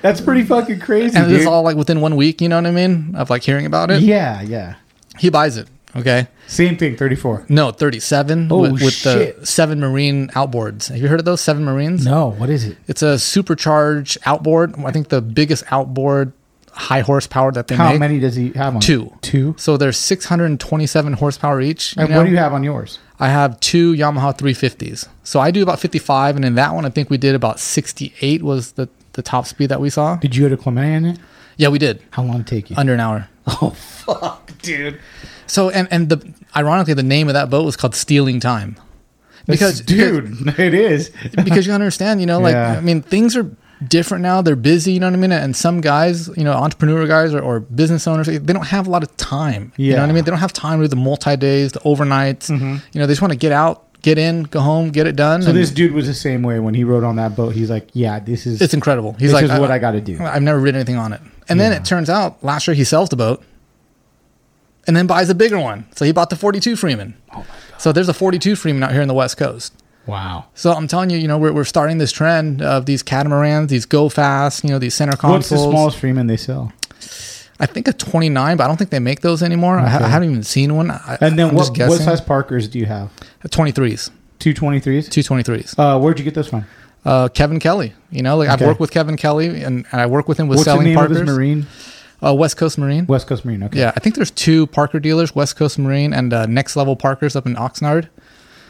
[0.00, 1.40] That's pretty fucking crazy, and dude.
[1.40, 2.40] this all like within one week.
[2.40, 3.14] You know what I mean?
[3.16, 4.00] Of like hearing about it.
[4.02, 4.76] yeah, yeah.
[5.18, 5.66] He buys it.
[5.98, 6.26] Okay.
[6.46, 6.96] Same thing.
[6.96, 7.46] Thirty-four.
[7.48, 9.46] No, 37 Oh, with, with the shit.
[9.48, 10.88] seven marine outboards.
[10.88, 12.04] Have you heard of those seven marines?
[12.04, 12.78] No, what is it?
[12.86, 14.74] It's a supercharged outboard.
[14.84, 16.32] I think the biggest outboard
[16.72, 17.78] high horsepower that they make.
[17.84, 18.00] How make.
[18.00, 18.80] many does he have on?
[18.80, 19.12] Two.
[19.20, 19.54] Two.
[19.58, 21.96] So there's 627 horsepower each.
[21.96, 22.18] And know?
[22.18, 22.98] what do you have on yours?
[23.18, 25.08] I have two Yamaha 350s.
[25.24, 28.42] So I do about 55, and in that one, I think we did about 68
[28.42, 30.16] was the, the top speed that we saw.
[30.16, 31.18] Did you go to Clemente in it?
[31.56, 32.76] Yeah, we did How long did it take you?
[32.78, 33.28] under an hour.
[33.62, 35.00] oh fuck, dude.
[35.46, 38.76] So and and the ironically, the name of that boat was called Stealing Time.
[39.46, 41.10] Because dude, it is.
[41.44, 42.76] because you understand, you know, like Yeah.
[42.76, 43.50] I mean, things are
[43.86, 44.42] different now.
[44.42, 45.32] They're busy, you know what I mean.
[45.32, 48.90] And some guys, you know, entrepreneur guys or, or business owners, they don't have a
[48.90, 49.72] lot of time.
[49.76, 49.86] Yeah.
[49.86, 50.24] You know what I mean?
[50.24, 52.50] They don't have time to do the multi days, the overnights.
[52.50, 52.76] Mm-hmm.
[52.92, 55.42] You know, they just want to get out, get in, go home, get it done.
[55.42, 57.54] So and this dude was the same way when he rode on that boat.
[57.54, 59.12] He's like, yeah, this is it's incredible.
[59.14, 60.22] He's this like, is what I got to do.
[60.22, 61.20] I've never ridden anything on it.
[61.48, 63.42] And then it turns out last year he sells the boat
[64.86, 65.86] and then buys a bigger one.
[65.96, 67.14] So he bought the 42 Freeman.
[67.34, 67.46] Oh
[67.78, 69.72] so there's a 42 Freeman out here in the West Coast.
[70.06, 70.46] Wow.
[70.54, 73.84] So I'm telling you, you know, we're, we're starting this trend of these catamarans, these
[73.84, 75.50] go fast, you know, these center consoles.
[75.50, 76.72] What's the smallest Freeman they sell?
[77.60, 79.78] I think a 29, but I don't think they make those anymore.
[79.78, 80.90] I, I haven't even seen one.
[80.90, 83.10] I, And then what, what size Parkers do you have?
[83.44, 85.08] 23s, Two twenty threes.
[85.08, 85.74] two 23s.
[85.78, 86.64] Uh, where'd you get those from?
[87.04, 88.62] Uh, Kevin Kelly, you know, like Okay.
[88.62, 90.94] I've worked with Kevin Kelly and, and I work with him with What's the name
[90.94, 91.18] Parkers.
[91.20, 91.66] of this Marine?
[92.24, 93.06] Uh, West Coast Marine.
[93.06, 93.62] West Coast Marine.
[93.64, 93.78] Okay.
[93.78, 97.34] Yeah, I think there's two Parker dealers, West Coast Marine and uh, Next Level Parkers
[97.36, 98.08] up in Oxnard.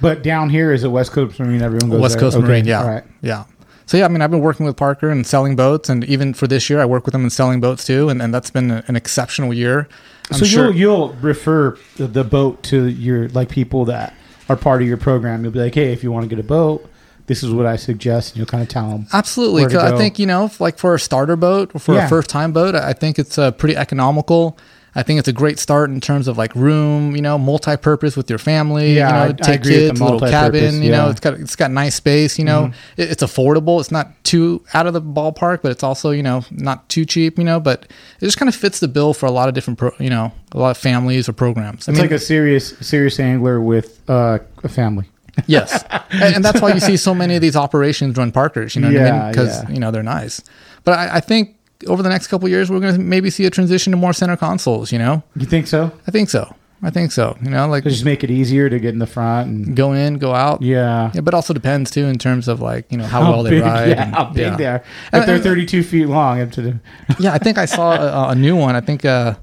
[0.01, 1.61] But down here is a West Coast Marine.
[1.63, 2.21] Everyone goes West there.
[2.21, 3.05] Coast Okay, Marine, yeah, All right.
[3.21, 3.45] yeah.
[3.89, 6.47] So yeah, I mean, I've been working with Parker and selling boats, and even for
[6.47, 8.97] this year, I work with them in selling boats too, and, and that's been an
[8.97, 9.89] exceptional year.
[10.31, 10.65] I'm so sure.
[10.67, 14.13] you'll you'll refer the, boat to your like people that
[14.51, 15.43] are part of your program.
[15.43, 16.87] You'll be like, hey, if you want to get a boat,
[17.29, 19.07] this is what I suggest, and you'll kind of tell them.
[19.15, 21.95] Absolutely, where to 'cause I think you know, like for a starter boat or for
[21.95, 22.05] Yeah.
[22.05, 24.59] a first time boat, I think it's uh, pretty economical.
[24.99, 28.29] I think it's a great start in terms of like room, you know, multi-purpose with
[28.29, 28.95] your family.
[28.95, 30.83] Yeah, you I- know, I take agree with the kids, little cabin.
[30.83, 31.03] You know, yeah.
[31.03, 31.11] Mm-hmm.
[31.13, 32.39] it's got it's got nice space.
[32.39, 33.79] You know, it, it's affordable.
[33.81, 37.39] It's not too out of the ballpark, but it's also you know not too cheap.
[37.39, 37.83] You know, but
[38.21, 40.33] it just kind of fits the bill for a lot of different, pro, you know,
[40.53, 41.89] a lot of families or programs.
[41.89, 45.09] I It's mean, like a serious serious angler with uh, a family.
[45.47, 48.75] Yes, and, and that's why you see so many of these operations run Parkers.
[48.75, 49.15] You know what I mean?
[49.15, 49.71] Yeah, Because yeah.
[49.71, 50.43] you know they're nice.
[50.83, 51.55] But I, I think
[51.87, 54.13] over the next couple of years, we're going to maybe see a transition to more
[54.13, 54.91] center consoles.
[54.93, 55.93] You know, You think so?
[56.07, 56.55] I think so.
[56.81, 57.37] I think so.
[57.43, 60.19] You know, like Just make it easier to get in the front and go in,
[60.19, 60.63] go out.
[60.63, 61.11] yeah.
[61.13, 63.61] Yeah, but also depends too in terms of like you know how, How well they
[63.61, 63.89] ride.
[63.91, 64.57] yeah, and- how big yeah.
[64.57, 64.77] they are.
[64.77, 66.79] If And- they're and- 32 feet long, up to the
[67.19, 68.77] yeah, I think I saw a, a new one.
[68.77, 69.35] I think, uh,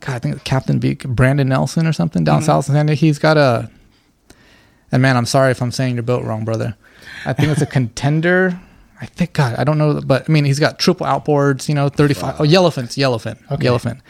[0.00, 2.32] God, I think Captain Beak, Brandon Nelson or something Mm-hmm.
[2.34, 2.98] down south in San Diego.
[2.98, 3.70] He's got a,
[4.90, 6.76] and man, I'm sorry if I'm saying your boat wrong, brother.
[7.26, 8.58] I think it's a contender.
[9.02, 11.88] I think, God, I don't know, but I mean, he's got triple outboards, you know,
[11.88, 12.40] 35.
[12.40, 13.66] Oh, Yellowfins, Yellowfin, Okay.
[13.66, 14.00] Yellowfin.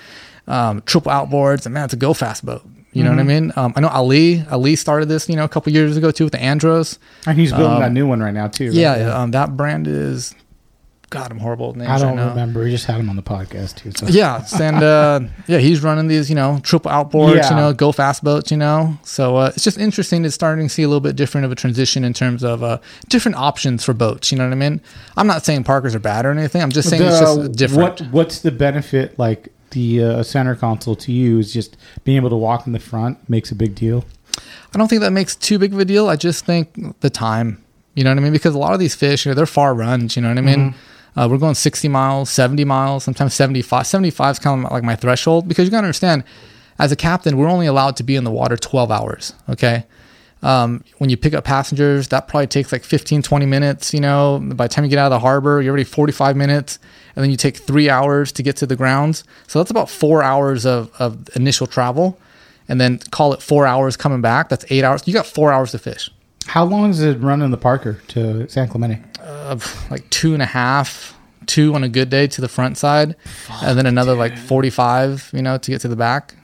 [0.46, 2.62] Um, triple outboards, and man, it's a go fast boat.
[2.92, 3.16] You know Mm-hmm.
[3.16, 3.52] what I mean?
[3.56, 6.32] Um, I know Ali, Ali started this, you know, a couple years ago too with
[6.34, 6.98] the Andros.
[7.26, 8.66] and he's building Um, that new one right now too.
[8.66, 8.74] right?
[8.74, 10.34] Yeah, um, that brand is,
[11.12, 12.64] God, I'm horrible with names I don't right remember.
[12.64, 13.92] We just had him on the podcast too.
[13.92, 14.06] So.
[14.06, 17.50] Yeah, and uh, yeah, he's running these, you know, triple outboards, Yeah.
[17.50, 18.96] you know, go fast boats, you know.
[19.04, 21.54] So uh, it's just interesting to starting to see a little bit different of a
[21.54, 24.32] transition in terms of uh, different options for boats.
[24.32, 24.80] You know what I mean?
[25.16, 26.62] I'm not saying Parkers are bad or anything.
[26.62, 28.00] I'm just saying it's just different.
[28.00, 29.18] What What's the benefit?
[29.18, 32.78] Like the uh, center console to you is just being able to walk in the
[32.80, 34.04] front makes a big deal.
[34.74, 36.08] I don't think that makes too big of a deal.
[36.08, 37.62] I just think the time,
[37.94, 38.32] you know what I mean?
[38.32, 40.16] Because a lot of these fish, you know, they're far runs.
[40.16, 40.70] You know what I mean?
[40.72, 40.78] Mm-hmm.
[41.16, 43.86] Uh, we're going 60 miles, 70 miles, sometimes 75.
[43.86, 46.24] 75 is kind of like my threshold because you got to understand,
[46.78, 49.34] as a captain, we're only allowed to be in the water 12 hours.
[49.48, 49.84] Okay.
[50.42, 53.94] Um, when you pick up passengers, that probably takes like 15, 20 minutes.
[53.94, 56.78] You know, by the time you get out of the harbor, you're already 45 minutes.
[57.14, 59.22] And then you take three hours to get to the grounds.
[59.46, 62.18] So that's about four hours of, of initial travel.
[62.68, 64.48] and then call it four hours coming back.
[64.48, 65.06] That's eight hours.
[65.06, 66.10] You got four hours to fish.
[66.46, 69.00] How long is it running the Parker to San Clemente?
[69.20, 73.16] Of like two and a half, two on a good day to the front side,
[73.62, 76.34] and then another like 45, you know, to get to the back.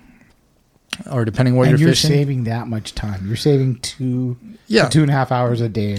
[1.11, 2.11] Or depending where and you're, you're fishing.
[2.11, 3.27] saving that much time.
[3.27, 4.89] You're saving two, Yeah.
[4.89, 5.99] two and a half hours a day.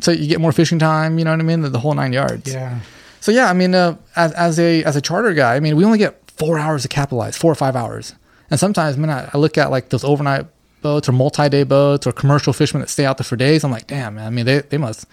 [0.00, 1.60] So you get more fishing time, you know what I mean?
[1.60, 2.52] The, the whole nine yards.
[2.52, 2.80] yeah.
[3.20, 5.84] So yeah, I mean, uh, as, as a as a charter guy, I mean, we
[5.84, 8.14] only get four hours to capitalize, four or five hours.
[8.50, 10.46] And sometimes, man, I, I look at like those overnight
[10.84, 13.64] boats or multi-day boats or commercial fishermen that stay out there for days.
[13.64, 14.26] I'm like, damn, man.
[14.28, 15.06] I mean, they they must.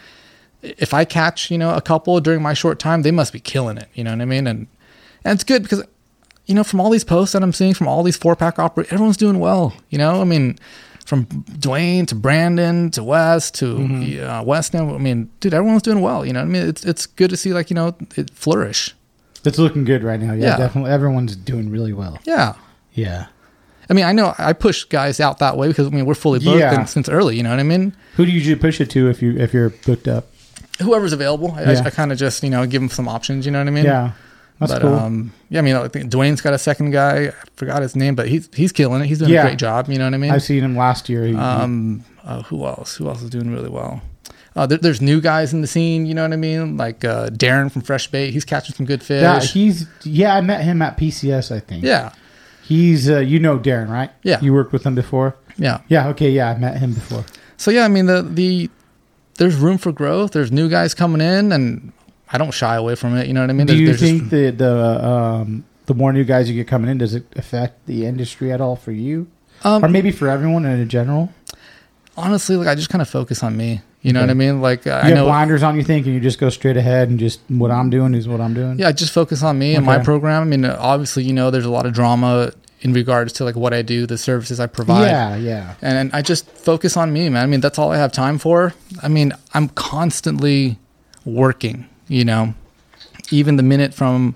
[0.61, 3.77] If I catch, you know, a couple during my short time, they must be killing
[3.77, 3.87] it.
[3.95, 4.45] You know what I mean?
[4.45, 4.67] And
[5.23, 5.83] and it's good because,
[6.45, 8.93] you know, from all these posts that I'm seeing from all these four pack operators,
[8.93, 9.73] everyone's doing well.
[9.89, 10.59] You know, I mean.
[11.03, 13.67] From Dwayne to Brandon to West to
[14.21, 16.23] uh, Weston, I mean, dude, everyone's doing well.
[16.25, 18.95] You know, what I mean, it's it's good to see like you know it flourish.
[19.43, 20.33] It's looking good right now.
[20.33, 20.57] Yeah, Yeah.
[20.57, 20.91] definitely.
[20.91, 22.19] Everyone's doing really well.
[22.23, 22.53] Yeah.
[22.93, 23.25] Yeah.
[23.91, 26.39] I mean, I know I push guys out that way because I mean we're fully
[26.39, 26.73] booked Yeah.
[26.79, 27.35] and since early.
[27.35, 27.93] You know what I mean?
[28.15, 30.27] Who do you usually push it to if you if you're booked up?
[30.81, 31.83] Whoever's available, I, Yeah.
[31.85, 33.45] I, kind of just you know give them some options.
[33.45, 33.83] You know what I mean?
[33.83, 34.13] Yeah,
[34.59, 34.93] that's but cool.
[34.95, 37.27] um, yeah, I mean, I think Dwayne's got a second guy.
[37.27, 39.07] I forgot his name, but he's he's killing it.
[39.07, 39.41] He's doing Yeah.
[39.41, 39.89] a great job.
[39.89, 40.31] You know what I mean?
[40.31, 41.25] I've seen him last year.
[41.25, 42.95] He, Um, uh, who else?
[42.95, 44.01] Who else is doing really well?
[44.55, 46.05] Uh, there, there's new guys in the scene.
[46.05, 46.77] You know what I mean?
[46.77, 48.31] Like uh, Darren from Fresh Bait.
[48.31, 49.21] He's catching some good fish.
[49.21, 50.35] yeah, he's yeah.
[50.35, 51.53] I met him at PCS.
[51.55, 51.83] I think.
[51.83, 52.11] yeah,
[52.63, 54.11] He's uh, you know Darren, right?
[54.23, 54.39] Yeah.
[54.41, 55.35] You worked with him before.
[55.57, 55.81] yeah.
[55.87, 56.07] Yeah.
[56.09, 56.29] Okay.
[56.31, 57.25] Yeah, I met him before.
[57.57, 58.69] So yeah, I mean the the
[59.35, 60.31] there's room for growth.
[60.31, 61.91] There's new guys coming in, and
[62.31, 63.27] I don't shy away from it.
[63.27, 63.65] You know what I mean?
[63.67, 66.67] Do There's- you there's just- think that the um, the more new guys you get
[66.67, 69.27] coming in, does it affect the industry at all for you,
[69.63, 71.31] Um, or maybe for everyone in general?
[72.17, 73.81] honestly, like I just kind of focus on me.
[74.01, 74.25] You know Okay.
[74.27, 74.61] what I mean?
[74.61, 76.75] Like uh, You I have know, blinders on, you think, and you just go straight
[76.77, 78.79] ahead and just what I'm doing is what I'm doing.
[78.79, 80.41] yeah, just focus on me and my program.
[80.41, 83.55] I mean, uh, obviously, you know, there's a lot of drama in regards to like
[83.55, 85.05] what I do, the services I provide.
[85.05, 85.35] Yeah.
[85.35, 85.75] Yeah.
[85.83, 87.43] and, and I just focus on me, man.
[87.43, 88.73] I mean, that's all I have time for.
[89.03, 90.79] I mean, I'm constantly
[91.23, 92.55] working, you know,
[93.29, 94.35] even the minute from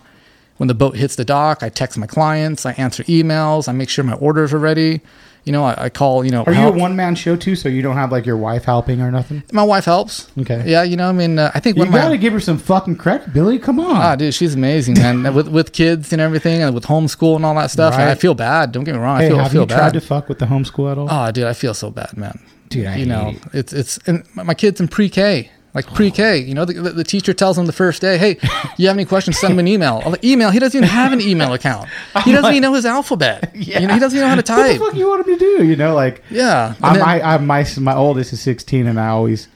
[0.58, 3.90] when the boat hits the dock, I text my clients, I answer emails, I make
[3.90, 5.02] sure my orders are ready.
[5.46, 7.56] You know, I, I call, you know, Are you a one man show too?
[7.56, 9.44] So you don't have like your wife helping or nothing?
[9.52, 10.28] my wife helps.
[10.40, 10.64] Okay.
[10.66, 12.40] Yeah, you know, I mean, uh, I think You one of my gotta give her
[12.40, 13.60] some fucking credit, Billy.
[13.60, 13.96] Come on.
[13.96, 15.34] Ah, dude, she's amazing, man.
[15.36, 17.94] with with kids and everything, and with homeschool and all that stuff.
[17.94, 18.10] Right.
[18.10, 18.72] I feel bad.
[18.72, 19.18] Don't get me wrong.
[19.18, 19.78] I hey, feel I feel you bad.
[19.78, 21.08] tried to fuck with the homeschool at all?
[21.10, 22.40] oh, dude, I feel so bad, man.
[22.70, 23.42] Dude, I you know, it.
[23.54, 26.40] it's it's and my my kids in pre-K, like pre-K.
[26.40, 28.38] You know, the, the, teacher tells them the first day, "Hey,
[28.78, 29.38] you have any questions?
[29.38, 30.50] Send them an email." Like, email?
[30.50, 31.90] He doesn't even have an email account.
[32.24, 33.52] He doesn't even know his alphabet.
[33.54, 34.58] You know, he doesn't even know how to tie.
[34.58, 35.66] What the fuck you want him to do?
[35.66, 36.74] You know, like Yeah.
[36.82, 39.48] I'm, then- I, I, my my oldest is 16, and I always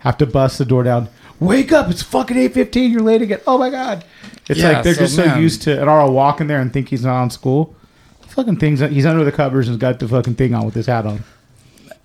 [0.00, 1.08] have to bust the door down.
[1.38, 1.88] Wake up!
[1.90, 2.90] It's fucking 8:15.
[2.90, 3.40] You're late again.
[3.46, 4.04] Oh my god!
[4.48, 5.40] It's Yeah, like they're so, just so man.
[5.42, 7.76] used to, and I'll walk in there and think he's not on school.
[8.28, 8.80] Fucking things.
[8.80, 11.24] He's under the covers and's got the fucking thing on with his hat on.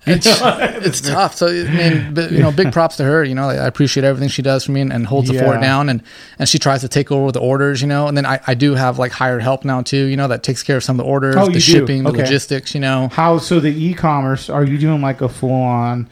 [0.06, 0.26] it's,
[0.86, 1.34] it's tough.
[1.34, 3.24] So I mean, but, you know, big props to her.
[3.24, 5.88] You know, I appreciate everything she does for me and, and holds the fort down,
[5.88, 6.02] and
[6.38, 7.80] and she tries to take over the orders.
[7.80, 10.04] You know, and then I, I do have like hired help now too.
[10.06, 12.74] You know, that takes care of some of the orders, Oh, the shipping, the logistics.
[12.74, 13.60] You know, How so?
[13.60, 14.50] The e-commerce?
[14.50, 16.08] Are you doing like a full on,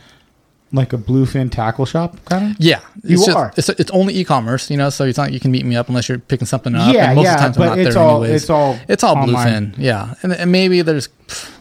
[0.73, 2.57] like a bluefin tackle shop kind of?
[2.59, 3.53] yeah, You it's just- are.
[3.59, 4.71] It's, it's only e-commerce.
[4.71, 6.95] You know, so it's not you can meet me up unless you're picking something up.
[6.95, 8.43] Yeah, and most yeah, of the times but I'm not it's there all- anyways.
[8.43, 9.73] it's all it's all online.
[9.73, 9.75] bluefin.
[9.79, 11.09] Yeah, and, and maybe there's.
[11.27, 11.59] pff,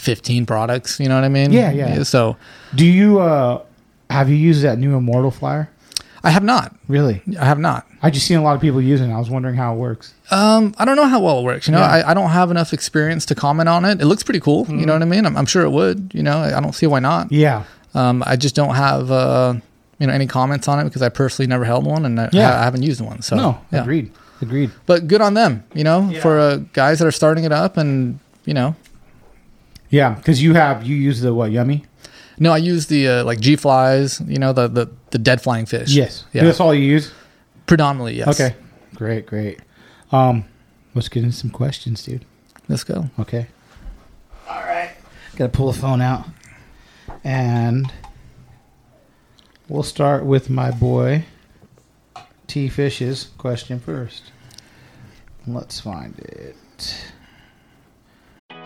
[0.00, 1.52] 15 products, you know what I mean?
[1.52, 2.02] Yeah, yeah.
[2.02, 2.36] So
[2.74, 3.62] Do you uh
[4.08, 5.70] have you used that new Immortal flyer?
[6.22, 6.74] I have not.
[6.88, 7.22] Really?
[7.40, 7.86] I have not.
[8.02, 9.14] I just seen a lot of people using it.
[9.14, 10.12] I was wondering how it works.
[10.30, 11.66] Um, I don't know how well it works.
[11.66, 11.86] You know, Yeah.
[12.04, 14.02] I, I don't have enough experience to comment on it.
[14.02, 14.66] It looks pretty cool.
[14.68, 15.24] You know what I mean?
[15.24, 16.10] I'm, I'm sure it would.
[16.14, 17.32] You know, I don't see why not.
[17.32, 17.64] Yeah.
[17.94, 19.54] Um, I just don't have uh,
[19.98, 22.58] you know, any comments on it because I personally never held one and I, Yeah.
[22.60, 23.22] I haven't used one.
[23.22, 23.80] So No, yeah.
[23.82, 24.12] agreed.
[24.42, 24.70] Agreed.
[24.86, 25.64] But good on them.
[25.74, 28.74] You know, for uh, guys that are starting it up and you know.
[29.90, 31.84] Yeah, because you have you use the what yummy?
[32.38, 34.20] No, I use the uh, like G flies.
[34.26, 35.90] You know, the the the dead flying fish.
[35.90, 36.24] Yes.
[36.32, 36.44] Yeah.
[36.44, 37.12] That's all you use.
[37.66, 38.28] Predominantly, yes.
[38.28, 38.56] Okay.
[38.94, 39.26] Great.
[39.26, 39.60] Great.
[40.12, 40.44] Um,
[40.94, 42.24] let's get into some questions, dude.
[42.68, 43.10] Let's go.
[43.18, 43.46] Okay.
[44.48, 44.90] All right.
[45.36, 46.26] Got to pull the phone out,
[47.24, 47.92] and
[49.68, 51.24] we'll start with my boy
[52.46, 54.32] T Fish's question first.
[55.46, 56.56] Let's find it.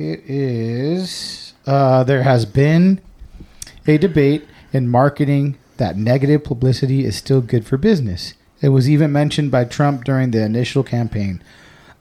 [0.00, 1.52] It is.
[1.66, 3.02] Uh, there has been
[3.86, 8.32] a debate in marketing that negative publicity is still good for business.
[8.62, 11.42] It was even mentioned by Trump during the initial campaign.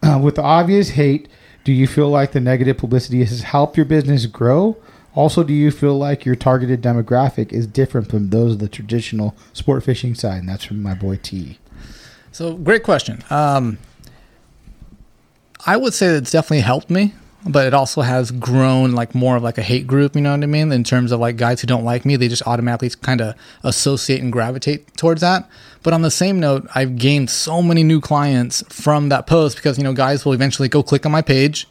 [0.01, 1.27] Uh, with obvious hate,
[1.65, 4.77] do you feel like the negative publicity has helped your business grow?
[5.13, 9.35] Also, do you feel like your targeted demographic is different from those of the traditional
[9.51, 10.39] sport fishing side?
[10.39, 11.59] And that's from my boy T.
[12.31, 13.25] So, great question.
[13.29, 13.77] Um,
[15.65, 17.13] I would say that it's definitely helped me,
[17.45, 20.15] but it also has grown like more of like a hate group.
[20.15, 20.71] You know what I mean?
[20.71, 24.21] In terms of like guys who don't like me, they just automatically kind of associate
[24.21, 25.49] and gravitate towards that.
[25.81, 29.77] But on the same note, I've gained so many new clients from that post because
[29.77, 31.67] you know guys will eventually go click on my page,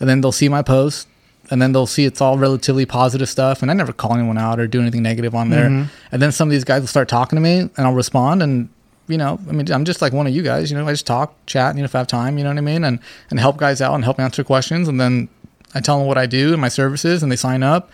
[0.00, 1.08] and then they'll see my post.
[1.50, 4.58] And then they'll see it's all relatively positive stuff, and I never call anyone out
[4.58, 5.68] or do anything negative on there.
[5.68, 5.88] Mm-hmm.
[6.10, 8.70] And then some of these guys will start talking to me, and I'll respond, and
[9.08, 10.70] you know, I mean, I'm just like one of you guys.
[10.70, 12.58] You know, I just talk, chat, you know, if I have time, you know what
[12.58, 12.98] I mean, and
[13.30, 15.28] and help guys out and help answer questions, and then
[15.74, 17.90] I tell them what I do and my services, and they sign up.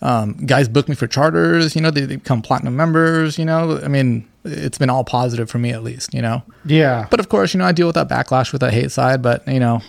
[0.00, 1.76] Um, guys book me for charters.
[1.76, 3.38] You know, they, they become platinum members.
[3.38, 6.12] You know, I mean, it's been all positive for me at least.
[6.12, 7.06] You know, Yeah.
[7.10, 9.22] but of course, you know, I deal with that backlash with that hate side.
[9.22, 9.80] But you know,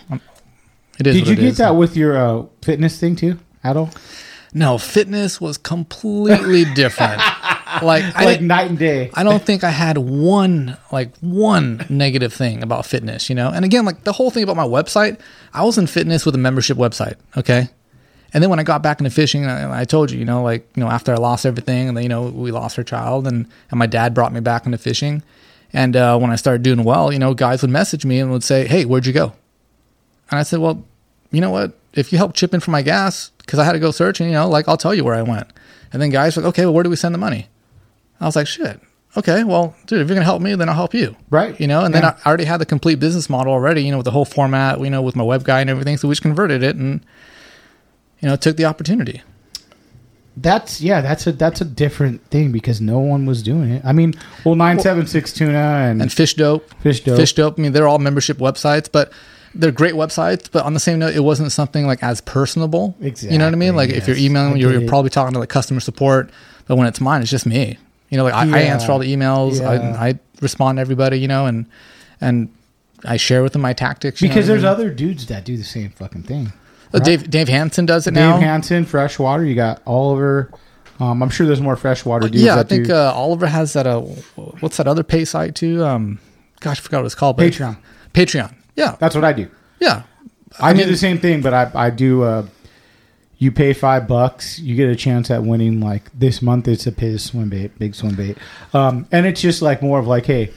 [0.98, 1.16] it is.
[1.16, 1.56] Did you get is.
[1.58, 3.90] that with your uh, fitness thing too, at all?
[4.52, 7.20] No, fitness was completely different.
[7.82, 9.10] Like, I like night and day.
[9.14, 13.50] I don't think I had one like one negative thing about fitness, you know.
[13.50, 15.20] And again, like the whole thing about my website,
[15.52, 17.68] I was in fitness with a membership website, okay.
[18.32, 20.68] And then when I got back into fishing, I, I told you, you know, like
[20.76, 23.46] you know, after I lost everything, and then you know, we lost our child, and
[23.70, 25.22] and my dad brought me back into fishing.
[25.72, 28.44] And uh, when I started doing well, you know, guys would message me and would
[28.44, 29.32] say, "Hey, where'd you go?"
[30.30, 30.84] And I said, "Well,
[31.30, 31.78] you know what?
[31.92, 34.32] If you help chip in for my gas, because I had to go searching, you
[34.32, 35.48] know, like I'll tell you where I went."
[35.92, 37.46] And then guys were like, "Okay, well, where do we send the money?"
[38.20, 38.80] I was like, shit.
[39.16, 41.14] Okay, well, dude, if you're gonna help me, then I'll help you.
[41.30, 41.58] Right.
[41.60, 42.00] You know, and Yeah.
[42.00, 44.80] then I already had the complete business model already, you know, with the whole format,
[44.80, 45.96] you know, with my web guy and everything.
[45.98, 47.00] So we just converted it and,
[48.20, 49.22] you know, took the opportunity.
[50.36, 53.82] That's yeah, that's a that's a different thing because no one was doing it.
[53.84, 56.68] I mean, well, nine seven six tuna and, And Fish Dope.
[56.82, 57.16] Fish Dope.
[57.16, 57.54] Fish Dope.
[57.56, 59.12] I mean, they're all membership websites, but
[59.54, 60.48] they're great websites.
[60.50, 62.96] But on the same note, it wasn't something like as personable.
[63.00, 63.32] Exactly.
[63.32, 63.76] You know what I mean?
[63.76, 66.30] Like if you're emailing, you're, you're probably talking to like customer support.
[66.66, 67.78] But when it's mine, it's just me.
[68.14, 69.58] You know, like I, I answer all the emails.
[69.60, 69.70] Yeah.
[69.98, 71.18] I, I respond to everybody.
[71.18, 71.66] You know, and
[72.20, 72.48] and
[73.04, 74.20] I share with them my tactics.
[74.20, 74.70] because I there's mean?
[74.70, 76.52] other dudes that do the same fucking thing.
[76.92, 78.34] Uh, Dave Dave Hansen does it now.
[78.34, 79.44] Dave Hansen, freshwater.
[79.44, 80.52] You got Oliver.
[81.00, 82.44] Um, I'm sure there's more freshwater dudes.
[82.44, 83.88] yeah, I think uh, Oliver has that.
[83.88, 84.02] Uh,
[84.60, 85.84] what's that other pay site too?
[85.84, 86.20] Um,
[86.60, 87.36] gosh, I forgot what it's called.
[87.36, 87.76] but- Patreon.
[88.12, 88.54] Patreon.
[88.76, 89.48] Yeah, That's what I do.
[89.80, 90.04] yeah.
[90.60, 92.22] I, do the same thing, but I I do.
[92.22, 92.46] Uh,
[93.38, 95.80] you pay five bucks, you get a chance at winning.
[95.80, 98.38] Like this month, it's a pay swim bait, big swim bait,
[98.72, 100.52] um, and it's just like more of like, hey,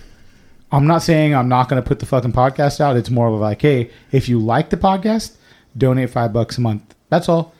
[0.71, 2.97] I'm not saying I'm not going to put the fucking podcast out.
[2.97, 5.37] It's more of like, hey, if you like the podcast,
[5.77, 6.95] donate five bucks a month.
[7.09, 7.53] That's all.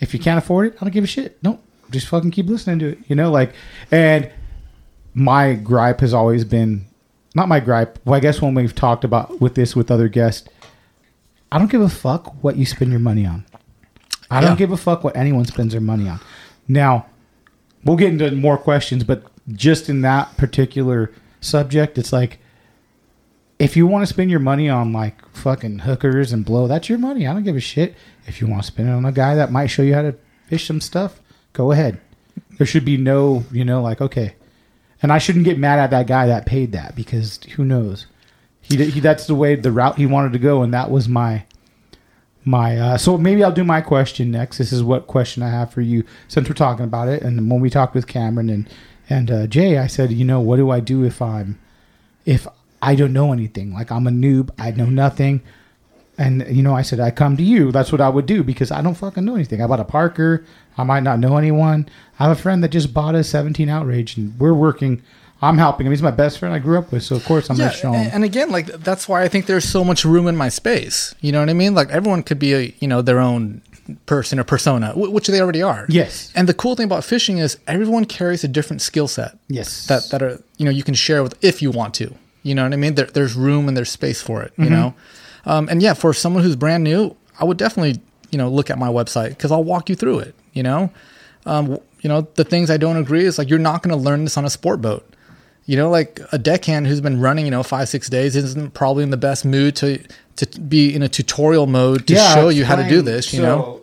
[0.00, 1.42] If you can't afford it, I don't give a shit.
[1.42, 1.58] No,
[1.90, 2.98] just fucking keep listening to it.
[3.08, 3.52] You know, like,
[3.90, 4.30] and
[5.14, 6.86] my gripe has always been
[7.34, 7.98] not my gripe.
[8.04, 10.48] Well, I guess when we've talked about with this with other guests,
[11.50, 13.44] I don't give a fuck what you spend your money on.
[14.30, 16.20] I don't give a fuck what anyone spends their money on.
[16.66, 17.06] Now,
[17.84, 22.38] we'll get into more questions, but just in that particular subject, it's like
[23.58, 26.98] if you want to spend your money on like fucking hookers and blow, that's your
[26.98, 27.26] money.
[27.26, 27.94] I don't give a shit.
[28.26, 30.14] If you want to spend it on a guy that might show you how to
[30.48, 31.20] fish some stuff,
[31.52, 32.00] go ahead.
[32.58, 34.34] There should be no, you know, like okay.
[35.02, 38.06] And I shouldn't get mad at that guy that paid that because who knows?
[38.62, 41.08] He, did- he that's the way the route he wanted to go, and that was
[41.08, 41.44] my
[42.44, 42.78] my.
[42.78, 44.58] Uh, so maybe I'll do my question next.
[44.58, 47.22] This is what question I have for you since we're talking about it.
[47.22, 48.68] And when we talked with Cameron and
[49.08, 51.58] and uh, Jay, I said, you know, what do I do if I'm
[52.24, 52.46] if
[52.80, 53.72] I don't know anything?
[53.72, 55.42] Like I'm a noob, I know nothing.
[56.16, 57.72] And you know, I said I come to you.
[57.72, 59.60] That's what I would do because I don't fucking know anything.
[59.60, 60.44] I bought a Parker.
[60.78, 61.88] I might not know anyone.
[62.18, 65.02] I have a friend that just bought a 17 Outrage, and we're working.
[65.44, 65.92] I'm helping him.
[65.92, 67.92] He's my best friend I grew up with, so of course I'm Yeah, gonna show
[67.92, 68.10] him.
[68.12, 71.14] and, again, like that's why I think there's so much room in my space.
[71.20, 71.74] You know what I mean?
[71.74, 73.60] Like everyone could be a you know their own
[74.06, 75.84] person or persona, wh- which they already are.
[75.88, 76.32] Yes.
[76.34, 79.36] And the cool thing about fishing is everyone carries a different skill set.
[79.48, 79.86] Yes.
[79.86, 82.14] That that are you know you can share with if you want to.
[82.42, 82.94] You know what I mean?
[82.94, 84.52] There, there's room and there's space for it.
[84.52, 84.64] Mm-hmm.
[84.64, 84.94] You know.
[85.46, 88.78] Um, and yeah, for someone who's brand new, I would definitely, you know, look at
[88.78, 90.34] my website because I'll walk you through it.
[90.54, 90.90] You know,
[91.46, 94.24] um, you know, the things I don't agree is like you're not going to learn
[94.24, 95.04] this on a sport boat.
[95.66, 99.02] You know, like a deckhand who's been running, you know, five six days isn't probably
[99.02, 99.98] in the best mood to
[100.36, 103.32] to be in a tutorial mode to show you how to do this.
[103.32, 103.80] You so- know,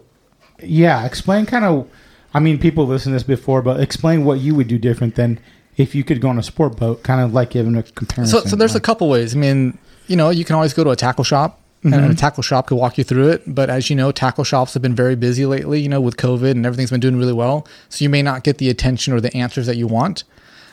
[0.62, 1.88] Yeah, explain kind of.
[2.34, 5.40] I mean, people listen to this before, but explain what you would do different than
[5.76, 8.42] if you could go on a sport boat, kind of like giving a comparison.
[8.42, 9.36] So, so there's a couple ways.
[9.36, 9.78] I mean,
[10.08, 12.12] you know, you can always go to a tackle shop, and Mm-hmm.
[12.12, 13.42] a tackle shop could walk you through it.
[13.48, 15.82] But as you know, tackle shops have been very busy lately.
[15.82, 18.60] You know, with COVID and everything's been doing really well, so you may not get
[18.60, 20.24] the attention or the answers that you want.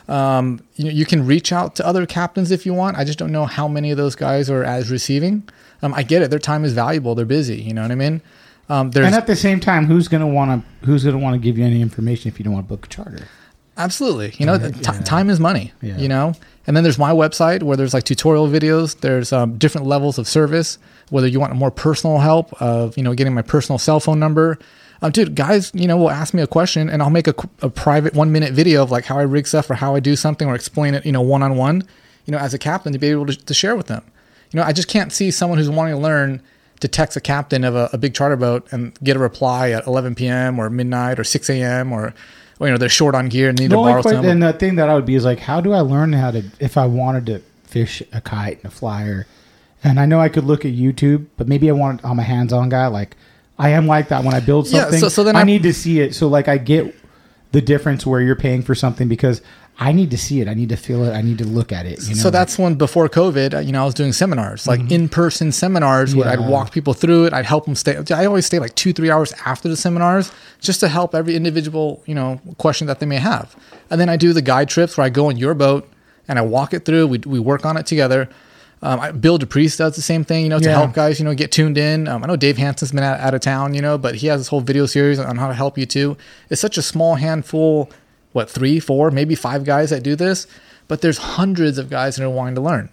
[0.08, 2.96] Um, you know, you can reach out to other captains if you want.
[2.96, 5.46] I just don't know how many of those guys are as receiving.
[5.82, 7.14] Um, I get it; their time is valuable.
[7.14, 7.60] They're busy.
[7.60, 8.22] You know what I mean?
[8.70, 11.38] Um, there's and at the same time, who's gonna want to who's gonna want to
[11.38, 13.28] give you any information if you don't want to book a charter?
[13.76, 14.34] Absolutely.
[14.38, 14.92] You know, t- yeah.
[15.02, 15.96] time is money, Yeah.
[15.98, 16.32] you know?
[16.66, 18.98] And then there's my website where there's like tutorial videos.
[19.00, 20.78] There's um, different levels of service,
[21.10, 24.58] whether you want more personal help of, you know, getting my personal cell phone number.
[25.00, 27.70] Um, dude, guys, you know, will ask me a question and I'll make a, a
[27.70, 30.48] private one minute video of like how I rig stuff or how I do something
[30.48, 31.84] or explain it, you know, one on one,
[32.26, 34.04] you know, as a captain to be able to, to share with them.
[34.50, 36.42] You know, I just can't see someone who's wanting to learn
[36.80, 39.86] to text a captain of a, a big charter boat and get a reply at
[39.86, 40.58] 11 p.m.
[40.58, 41.92] or midnight or 6 a.m.
[41.92, 42.14] or,
[42.58, 44.24] or you know they're short on gear and need The to borrow que- some.
[44.24, 46.42] and the thing that I would be is like, how do I learn how to
[46.60, 49.26] if I wanted to fish a kite and a flyer?
[49.84, 52.68] And I know I could look at YouTube, but maybe I want I'm a hands-on
[52.68, 52.86] guy.
[52.88, 53.16] Like
[53.58, 55.00] I am like that when I build Yeah, something.
[55.00, 56.14] so- so then I I'm- need to see it.
[56.14, 56.94] So like I get
[57.52, 59.40] the difference where you're paying for something because
[59.80, 60.48] I need to see it.
[60.48, 61.12] I need to feel it.
[61.12, 62.02] I need to look at it.
[62.02, 62.20] You know?
[62.22, 66.16] so that's when before COVID, uh, you know, I was doing seminars, like in-person seminars
[66.16, 66.50] where I'd Mm-hmm.
[66.50, 67.32] Walk people through it.
[67.32, 67.96] I'd help them stay.
[68.12, 72.02] I always stay like two, three hours after the seminars just to help every individual,
[72.06, 73.54] you know, question that they may have.
[73.88, 75.88] And then I do the guide trips where I go on your boat
[76.26, 77.06] and I walk it through.
[77.06, 78.28] We, we work on it together.
[78.82, 80.78] Um, I, Bill DePriest does the same thing, you know, to Yeah.
[80.78, 82.06] help guys, you know, get tuned in.
[82.06, 84.40] Um, I know Dave Hanson's been out, out of town, you know, but he has
[84.40, 86.16] this whole video series on how to help you too.
[86.48, 87.90] It's such a small handful,
[88.32, 90.46] what, three, four, maybe five guys that do this,
[90.86, 92.88] but there's hundreds of guys that are wanting to learn.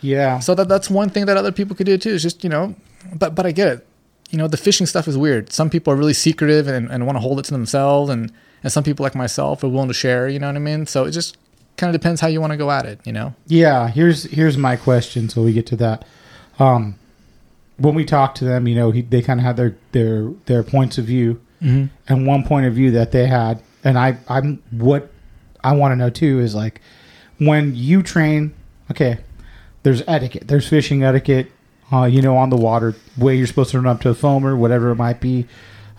[0.00, 0.38] yeah.
[0.38, 2.10] So that that's one thing that other people could do too.
[2.10, 2.74] Is just you know,
[3.14, 3.86] but but I get it.
[4.30, 5.52] You know, the fishing stuff is weird.
[5.52, 8.32] Some people are really secretive and, and want to hold it to themselves, and
[8.62, 10.28] and some people like myself are willing to share.
[10.28, 10.86] You know what I mean?
[10.86, 11.36] So it just
[11.76, 13.00] kind of depends how you want to go at it.
[13.04, 13.34] You know?
[13.46, 15.28] Yeah, here's here's my question.
[15.28, 16.04] So we get to that.
[16.58, 16.98] Um,
[17.78, 20.62] when we talk to them, you know, he, they kind of have their their their
[20.62, 21.40] points of view,
[22.08, 25.10] and one point of view that they had, and I I'm what
[25.62, 26.80] I want to know too is like
[27.38, 28.54] when you train.
[28.90, 29.18] Okay,
[29.82, 30.48] there's etiquette.
[30.48, 31.50] There's fishing etiquette.
[31.92, 34.56] Uh, you know, on the water, way you're supposed to run up to a foamer,
[34.56, 35.46] whatever it might be.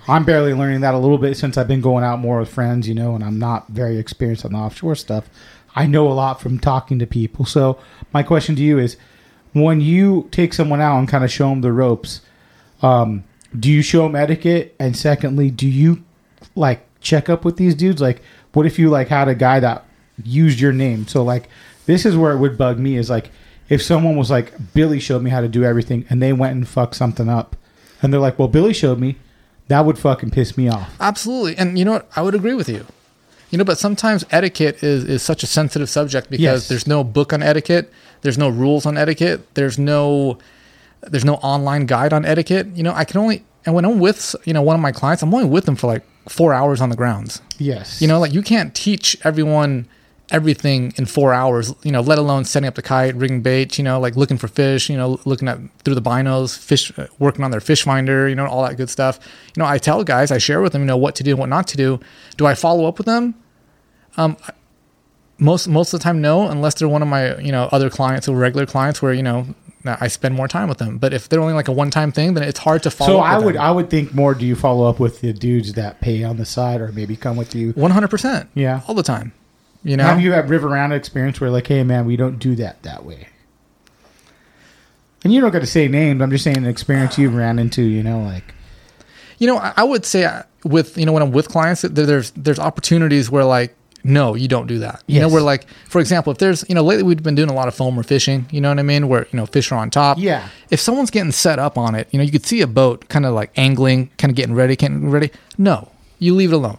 [0.09, 2.87] I'm barely learning that a little bit since I've been going out more with friends,
[2.87, 5.29] you know, and I'm not very experienced on the offshore stuff.
[5.77, 7.45] I know a lot from talking to people.
[7.45, 7.79] So
[8.11, 8.97] my question to you is,
[9.53, 12.21] when you take someone out and kind of show them the ropes,
[12.81, 13.23] um,
[13.57, 14.75] do you show them etiquette?
[14.79, 16.03] And secondly, do you
[16.55, 18.01] like check up with these dudes?
[18.01, 18.21] Like,
[18.53, 19.85] what if you like had a guy that
[20.23, 21.07] used your name?
[21.07, 21.47] So like,
[21.85, 23.29] this is where it would bug me is like,
[23.69, 26.67] if someone was like, Billy showed me how to do everything, and they went and
[26.67, 27.55] fucked something up,
[28.01, 29.17] and they're like, well, Billy showed me,
[29.67, 30.95] that would fucking piss me off.
[30.99, 31.57] Absolutely.
[31.57, 32.09] And you know what?
[32.15, 32.85] I would agree with you.
[33.49, 36.67] You know, but sometimes etiquette is, is such a sensitive subject because Yes.
[36.67, 37.91] there's no book on etiquette,
[38.21, 40.37] there's no rules on etiquette, there's no
[41.01, 42.67] there's no online guide on etiquette.
[42.75, 45.23] You know, I can only and when I'm with you know one of my clients,
[45.23, 47.41] I'm only with them for like four hours on the grounds.
[47.57, 48.01] Yes.
[48.01, 49.87] You know, like you can't teach everyone
[50.31, 53.83] everything in four hours, you know, let alone setting up the kite, rigging bait, you
[53.83, 57.43] know, like looking for fish, you know, looking at through the binos, fish, uh, working
[57.43, 59.19] on their fish finder, you know, all that good stuff.
[59.55, 61.39] You know, I tell guys, I share with them, you know, what to do and
[61.39, 61.99] what not to do.
[62.35, 63.35] Do I follow up with them?
[64.17, 64.35] Um,
[65.37, 68.27] most, most of the time, no, unless they're one of my, you know, other clients
[68.27, 69.45] or regular clients where, you know,
[69.85, 70.97] I spend more time with them.
[70.97, 73.19] But if they're only like a one time thing, then it's hard to follow So
[73.19, 73.61] up I would them.
[73.61, 74.33] I would think more.
[74.33, 77.37] Do you follow up with the dudes that pay on the side, or maybe come
[77.37, 77.73] with you?
[77.73, 78.47] 100%.
[78.53, 78.81] Yeah.
[78.87, 79.31] All the time.
[79.87, 80.03] You know?
[80.03, 83.05] Have you had river round experience where like, hey man, we don't do that that
[83.05, 83.27] way?
[85.23, 86.21] And you don't got to say names.
[86.21, 87.81] I'm just saying an experience you've ran into.
[87.81, 88.43] You know, like
[89.39, 92.31] You know, I would say uh, with you know when I'm with clients, there- there's
[92.31, 95.03] there's opportunities where like no, you don't do that.
[95.07, 95.33] You know, Yes.
[95.33, 97.75] where like for example, if there's you know lately we've been doing a lot of
[97.75, 98.45] foamer fishing.
[98.51, 99.07] You know what I mean?
[99.09, 100.17] Where you know fish are on top.
[100.19, 100.47] Yeah.
[100.69, 103.25] If someone's getting set up on it, you know you could see a boat kind
[103.25, 105.31] of like angling, kind of getting ready, getting ready.
[105.57, 106.77] No, you leave it alone.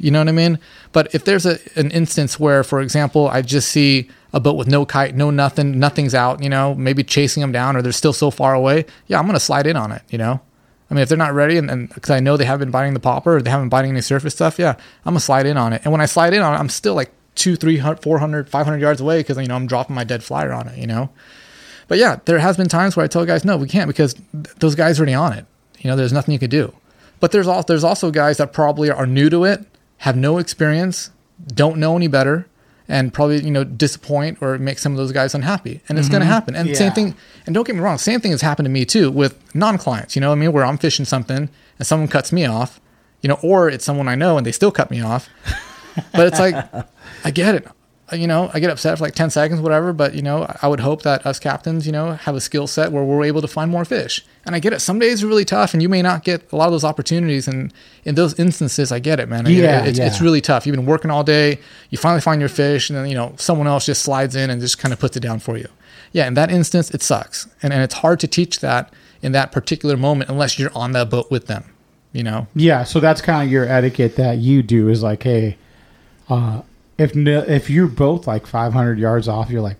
[0.00, 0.58] You know what I mean?
[0.92, 4.68] But if there's a an instance where, for example, I just see a boat with
[4.68, 8.12] no kite, no nothing, nothing's out, you know, maybe chasing them down or they're still
[8.12, 10.40] so far away, yeah, I'm gonna slide in on it, you know.
[10.90, 13.00] I mean, if they're not ready, and because I know they haven't been biting the
[13.00, 14.74] popper, or they haven't been biting any surface stuff, yeah,
[15.04, 15.82] I'm gonna slide in on it.
[15.84, 18.48] And when I slide in on it, I'm still like two, three hundred, four hundred,
[18.48, 20.86] five hundred yards away because you know I'm dropping my dead flyer on it, you
[20.86, 21.10] know.
[21.86, 24.54] But yeah, there has been times where I tell guys, no, we can't because th-
[24.58, 25.46] those guys are already on it.
[25.78, 26.72] You know, there's nothing you could do.
[27.20, 29.64] But there's also there's also guys that probably are new to it,
[30.00, 31.10] have no experience,
[31.46, 32.46] don't know any better,
[32.88, 35.80] and probably you know disappoint or make some of those guys unhappy.
[35.88, 36.32] And it's going to mm-hmm.
[36.32, 36.56] happen.
[36.56, 37.14] And same thing.
[37.46, 40.16] And don't get me wrong, same thing has happened to me too with non-clients.
[40.16, 41.48] You know, what I mean, where I'm fishing something
[41.78, 42.80] and someone cuts me off,
[43.22, 45.28] you know, or it's someone I know and they still cut me off.
[46.12, 46.54] But it's like,
[47.24, 47.68] I get it.
[48.12, 49.92] You know, I get upset for like 10 seconds, whatever.
[49.92, 52.92] But, you know, I would hope that us captains, you know, have a skill set
[52.92, 54.24] where we're able to find more fish.
[54.44, 54.80] And I get it.
[54.80, 57.46] Some days are really tough and you may not get a lot of those opportunities.
[57.46, 57.72] And
[58.04, 59.46] in those instances, I get it, man.
[59.46, 59.62] I get it.
[59.62, 60.66] Yeah, it's, it's really tough.
[60.66, 61.58] You've been working all day.
[61.90, 64.60] You finally find your fish and then, you know, someone else just slides in and
[64.60, 65.68] just kind of puts it down for you.
[66.12, 66.26] Yeah.
[66.26, 67.48] In that instance, it sucks.
[67.62, 68.92] And, and it's hard to teach that
[69.22, 71.64] in that particular moment unless you're on that boat with them,
[72.12, 72.46] you know?
[72.54, 75.58] Yeah, so that's kind of your etiquette that you do is like, hey,
[76.28, 76.62] uh,
[77.00, 79.76] if if you're both like 500 yards off, you're like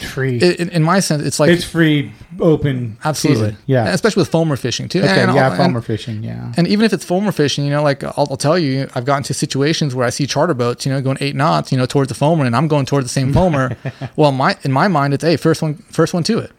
[0.00, 0.38] free.
[0.38, 2.96] In, in my sense, it's like it's free, open.
[3.04, 3.50] Absolutely.
[3.50, 3.58] season.
[3.66, 3.80] Yeah.
[3.84, 5.00] And especially with foamer fishing too.
[5.00, 5.22] okay.
[5.22, 5.50] And yeah.
[5.50, 6.22] I'll- Foamer and, fishing.
[6.22, 6.52] Yeah.
[6.56, 9.22] and even if it's foamer fishing, you know, like I'll, I'll tell you, I've gotten
[9.24, 12.08] to situations where I see charter boats, you know, going eight knots, you know, towards
[12.08, 13.76] the foamer, and I'm going towards the same foamer.
[14.16, 16.52] well, my in my mind, it's hey, first one, first one to it,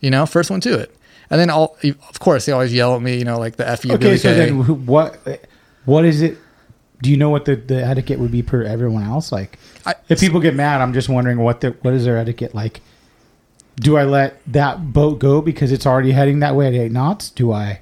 [0.00, 0.96] you know, first one to it,
[1.30, 1.76] and then I'll,
[2.08, 3.92] of course, they always yell at me, you know, like the F you.
[3.94, 4.16] okay.
[4.16, 5.18] So then, what
[5.84, 6.38] what is it?
[7.02, 9.30] Do you know what the, the etiquette would be per everyone else?
[9.32, 12.54] Like, I- if people get mad, I'm just wondering what the what is their etiquette
[12.54, 12.80] like.
[13.76, 17.30] Do I let that boat go because it's already heading that way at eight knots?
[17.30, 17.80] Do I?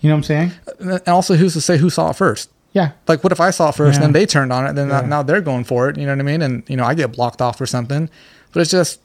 [0.00, 0.52] You know what I'm saying?
[0.80, 2.50] and also, who's to say who saw it first?
[2.72, 2.92] Yeah.
[3.06, 4.04] Like, what if I saw it first, Yeah.
[4.06, 5.02] and then they turned on it, then Yeah.
[5.02, 5.96] now they're going for it?
[5.98, 6.42] You know what I mean?
[6.42, 8.08] And you know, I get blocked off or something.
[8.52, 9.00] But it's just,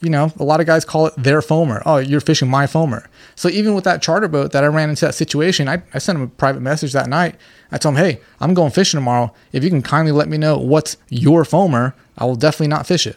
[0.00, 1.82] you know, a lot of guys call it their foamer.
[1.86, 3.06] Oh, you're fishing my foamer.
[3.34, 6.16] So even with that charter boat that I ran into that situation, I, I sent
[6.16, 7.36] him a private message that night.
[7.72, 9.32] I told him, hey, I'm going fishing tomorrow.
[9.52, 13.06] If you can kindly let me know what's your foamer, I will definitely not fish
[13.06, 13.16] it.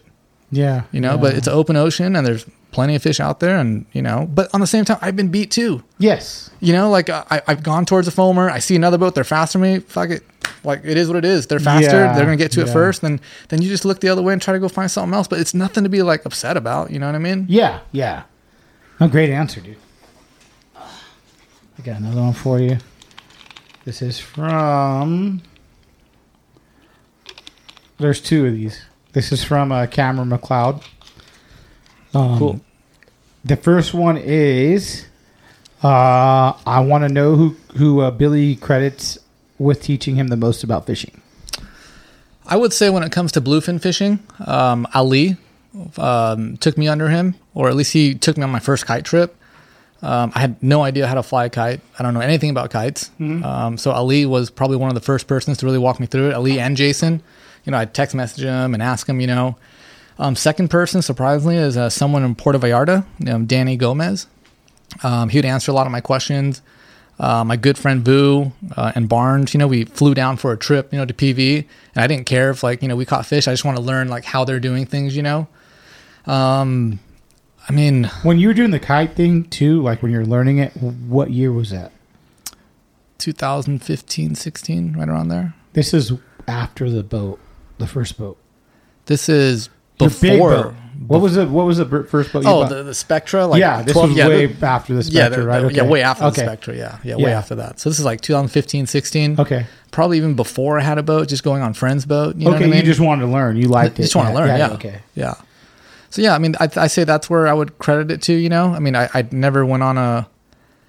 [0.52, 0.84] Yeah.
[0.92, 1.22] You know, yeah.
[1.22, 4.28] but it's an open ocean and there's plenty of fish out there, and you know,
[4.32, 5.84] but on the same time, I've been beat too.
[5.98, 6.50] yes.
[6.62, 8.52] You know, like I, I've gone towards a foamer.
[8.52, 9.16] I see another boat.
[9.16, 9.80] They're faster than me.
[9.80, 10.24] Fuck it.
[10.64, 11.48] Like it is what it is.
[11.48, 11.88] They're faster.
[11.88, 13.02] Yeah, they're gonna get to it first.
[13.02, 15.28] Then then you just look the other way and try to go find something else.
[15.28, 16.92] But it's nothing to be like upset about.
[16.92, 17.46] You know what I mean?
[17.50, 18.24] Yeah, yeah.
[19.00, 19.78] A great answer, dude.
[20.76, 22.78] I got another one for you.
[23.86, 25.42] This is from.
[27.98, 28.82] There's two of these.
[29.14, 30.84] This is from uh, Cameron McLeod.
[32.14, 32.62] Um, Cool.
[33.46, 35.06] The first one is
[35.84, 39.18] uh, I want to know who who uh, Billy credits
[39.60, 41.22] with teaching him the most about fishing.
[42.48, 45.38] I would say when it comes to bluefin fishing, um, Ali
[45.98, 49.06] um, took me under him, or at least he took me on my first kite
[49.06, 49.36] trip.
[50.02, 51.82] Um, I had no idea how to fly a kite.
[52.00, 53.12] I don't know anything about kites.
[53.44, 56.30] Um, so Ali was probably one of the first persons to really walk me through
[56.30, 56.34] it.
[56.34, 57.22] Ali and Jason,
[57.66, 59.58] you know, I text message him and ask him, you know.
[60.18, 64.28] Um, second person, surprisingly, is uh, someone in Puerto Vallarta, um, Danny Gomez.
[65.04, 66.62] Um, he would answer a lot of my questions.
[67.20, 70.58] Uh, my good friend Vu uh, and Barnes, you know, we flew down for a
[70.58, 71.66] trip, you know, to PV,
[71.96, 73.48] and I didn't care if like you know we caught fish.
[73.48, 75.48] I just want to learn like how they're doing things, you know.
[76.26, 77.00] Um,
[77.68, 80.72] I mean, When you were doing the kite thing too, like when you're learning it,
[80.78, 81.92] what year was that?
[83.20, 85.54] 2015, 16, right around there.
[85.74, 86.14] This is
[86.48, 87.40] after the boat,
[87.78, 88.38] the first boat.
[89.06, 90.76] This is before.
[91.08, 92.44] What was the what was the first boat?
[92.44, 95.10] You Oh, the, the Spectra, like yeah, this 12 was yeah, way the- after the
[95.10, 95.62] yeah, the- right?
[95.62, 96.42] the- yeah, way after okay.
[96.42, 96.76] the Spectra.
[96.76, 97.38] Yeah, yeah, way Yeah.
[97.38, 97.80] after that.
[97.80, 99.40] So this is like 2015, 16.
[99.40, 102.36] Okay, Probably even before I had a boat, just going on friends' boat.
[102.36, 102.60] You know okay.
[102.60, 102.80] what I mean?
[102.82, 103.56] You just wanted to learn.
[103.56, 104.04] You liked it.
[104.04, 104.48] just want to learn.
[104.50, 105.00] Yeah, Okay.
[105.16, 105.36] Yeah.
[106.10, 108.34] So yeah, I mean, I, I say that's where I would credit it to.
[108.34, 110.28] You know, I mean, I, I never went on a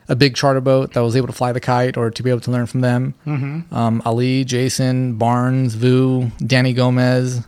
[0.09, 2.41] a big charter boat that was able to fly the kite or to be able
[2.41, 3.15] to learn from them.
[3.27, 3.73] Mm-hmm.
[3.73, 7.43] Um, Ali, Jason, Barnes, Vu, Danny Gomez.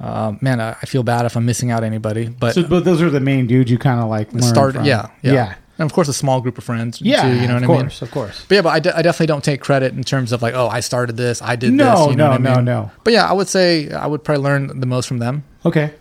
[0.00, 3.00] Uh, man, I, I feel bad if I'm missing out anybody, but So, but those
[3.00, 6.08] are the main dudes you kind of like start, yeah, yeah, yeah, and of course
[6.08, 7.00] a small group of friends.
[7.00, 7.22] yeah.
[7.22, 7.80] too, you know what I mean.
[7.80, 8.44] course, of course.
[8.48, 10.68] But yeah, but I, de- I definitely don't take credit in terms of like, oh,
[10.68, 12.10] I started this, I did No, this.
[12.10, 12.64] You know no, what I no, mean?
[12.64, 12.90] no.
[13.04, 15.44] But yeah, I would say I would probably learn the most from them.
[15.64, 15.94] Okay.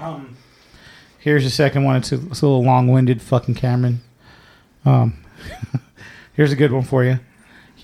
[0.00, 0.36] Um,
[1.18, 1.96] here's the second one.
[1.96, 4.00] It's a, it's a little long-winded, fucking Cameron.
[4.84, 5.18] Um,
[6.34, 7.18] here's a good one for you.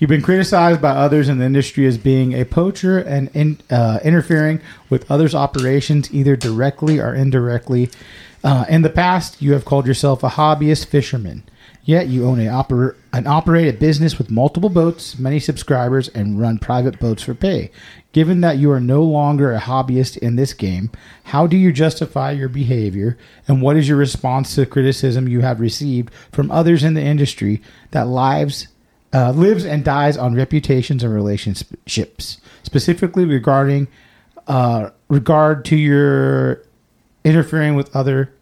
[0.00, 3.98] You've been criticized by others in the industry as being a poacher and in, uh,
[4.02, 7.90] interfering with others' operations, either directly or indirectly.
[8.42, 11.42] Uh, in the past, you have called yourself a hobbyist fisherman.
[11.84, 16.58] Yet you own a oper- an operated business with multiple boats, many subscribers, and run
[16.58, 17.70] private boats for pay.
[18.12, 20.90] Given that you are no longer a hobbyist in this game,
[21.24, 25.60] how do you justify your behavior, and what is your response to criticism you have
[25.60, 28.68] received from others in the industry that lives
[29.12, 33.88] uh, lives and dies on reputations and relationships, specifically regarding
[34.46, 36.62] uh, regard to your
[37.24, 38.32] interfering with other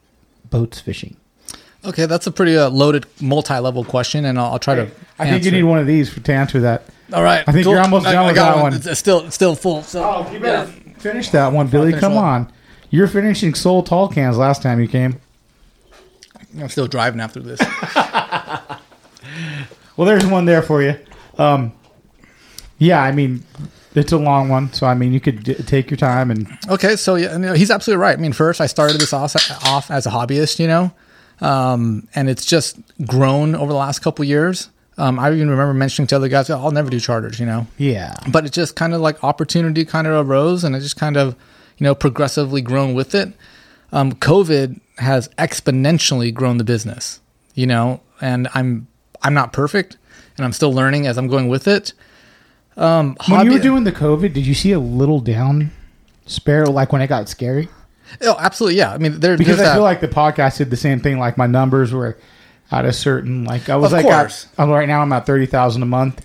[0.50, 1.16] boats fishing?
[1.84, 4.90] Okay, that's a pretty uh, loaded, multi-level question, and I'll, I'll try to.
[5.18, 5.64] I think you need it.
[5.64, 6.84] one of these for, to answer that.
[7.12, 8.74] All right, I think you're almost done with got that one.
[8.74, 9.82] It's still, still full.
[9.82, 11.92] So Oh, you better finish that one, Billy.
[11.92, 12.52] Come on.
[12.90, 15.20] You were finishing Soul Tall cans last time you came.
[16.58, 17.60] I'm still driving after this.
[19.98, 20.94] Well, there's one there for you.
[21.38, 21.72] Um,
[22.78, 23.42] yeah, I mean,
[23.96, 26.94] it's a long one, so I mean, you could d- take your time and Okay,
[26.94, 28.16] so yeah, you know, he's absolutely right.
[28.16, 29.34] I mean, first I started this off,
[29.66, 30.92] off as a hobbyist, you know,
[31.40, 34.70] um, and it's just grown over the last couple years.
[34.98, 37.66] Um, I even remember mentioning to other guys, "Oh, I'll never do charters, you know,
[37.76, 41.16] yeah, but it just kind of like opportunity kind of arose, and it just kind
[41.16, 41.34] of,
[41.76, 43.32] you know, progressively grown with it.
[43.92, 47.20] Um, COVID has exponentially grown the business,
[47.54, 48.87] you know, and I'm
[49.22, 49.96] I'm not perfect,
[50.36, 51.92] and I'm still learning as I'm going with it.
[52.76, 55.72] Um, when you were doing the COVID, did you see a little down
[56.26, 57.68] sparrow like when it got scary?
[58.22, 58.92] oh, absolutely, yeah.
[58.92, 59.74] I mean, there, Because I that.
[59.74, 61.18] feel like the podcast did the same thing.
[61.18, 62.16] Like my numbers were
[62.70, 64.46] at a certain like I was Of like course.
[64.56, 66.24] I'm right now I'm at thirty thousand a month.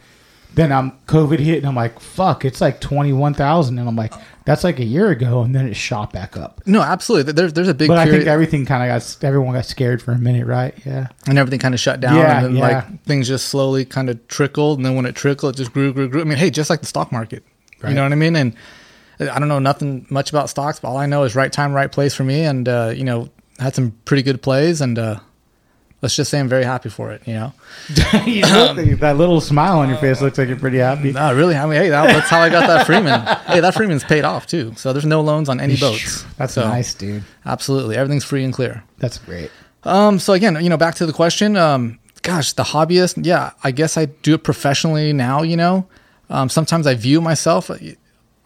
[0.55, 3.95] Then I'm COVID hit and I'm like fuck it's like twenty one thousand and I'm
[3.95, 4.13] like
[4.45, 6.61] that's like a year ago and then it shot back up.
[6.65, 7.33] no, absolutely.
[7.33, 10.11] There's there's a big But I think everything kind of got everyone got scared for
[10.11, 10.75] a minute, right?
[10.85, 11.07] Yeah.
[11.27, 12.61] and everything kind of shut down Yeah, and then yeah.
[12.67, 15.91] like things just slowly kind of trickled and then when it trickled it just grew
[15.93, 17.43] grew grew i mean hey just like the stock market
[17.87, 18.55] you know what i mean and
[19.19, 21.91] i don't know nothing much about stocks but all i know is right time right
[21.91, 23.27] place for me and uh, you know
[23.59, 25.19] had some pretty good plays and uh,
[26.03, 27.51] let's just say i'm very happy for it you know
[28.27, 31.11] You look- that little smile on your face looks like you're pretty happy.
[31.13, 34.03] no really i mean hey that, that's how i got that freeman hey that freeman's
[34.03, 37.23] paid off too so there's no loans on any boats That's So, nice, dude.
[37.45, 39.49] absolutely everything's free and clear That's great.
[39.85, 41.57] Um, so again, you know, back to the question.
[41.57, 43.25] Um, gosh, the hobbyist.
[43.25, 45.41] Yeah, I guess I do it professionally now.
[45.41, 45.85] You know,
[46.29, 47.69] um, sometimes I view myself.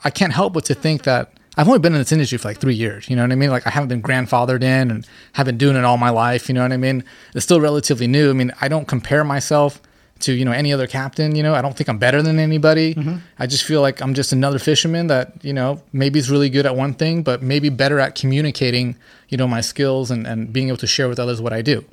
[0.03, 2.59] I can't help but to think that I've only been in this industry for like
[2.59, 3.09] three years.
[3.09, 3.49] You know what I mean?
[3.49, 6.47] Like I haven't been grandfathered in and have been doing it all my life.
[6.47, 7.03] You know what I mean?
[7.33, 8.29] It's still relatively new.
[8.29, 9.81] I mean, I don't compare myself
[10.19, 11.35] to you know any other captain.
[11.35, 12.95] You know, I don't think I'm better than anybody.
[13.39, 16.65] I just feel like I'm just another fisherman that you know maybe is really good
[16.65, 18.95] at one thing, but maybe better at communicating
[19.29, 21.85] you know my skills and and being able to share with others what I do.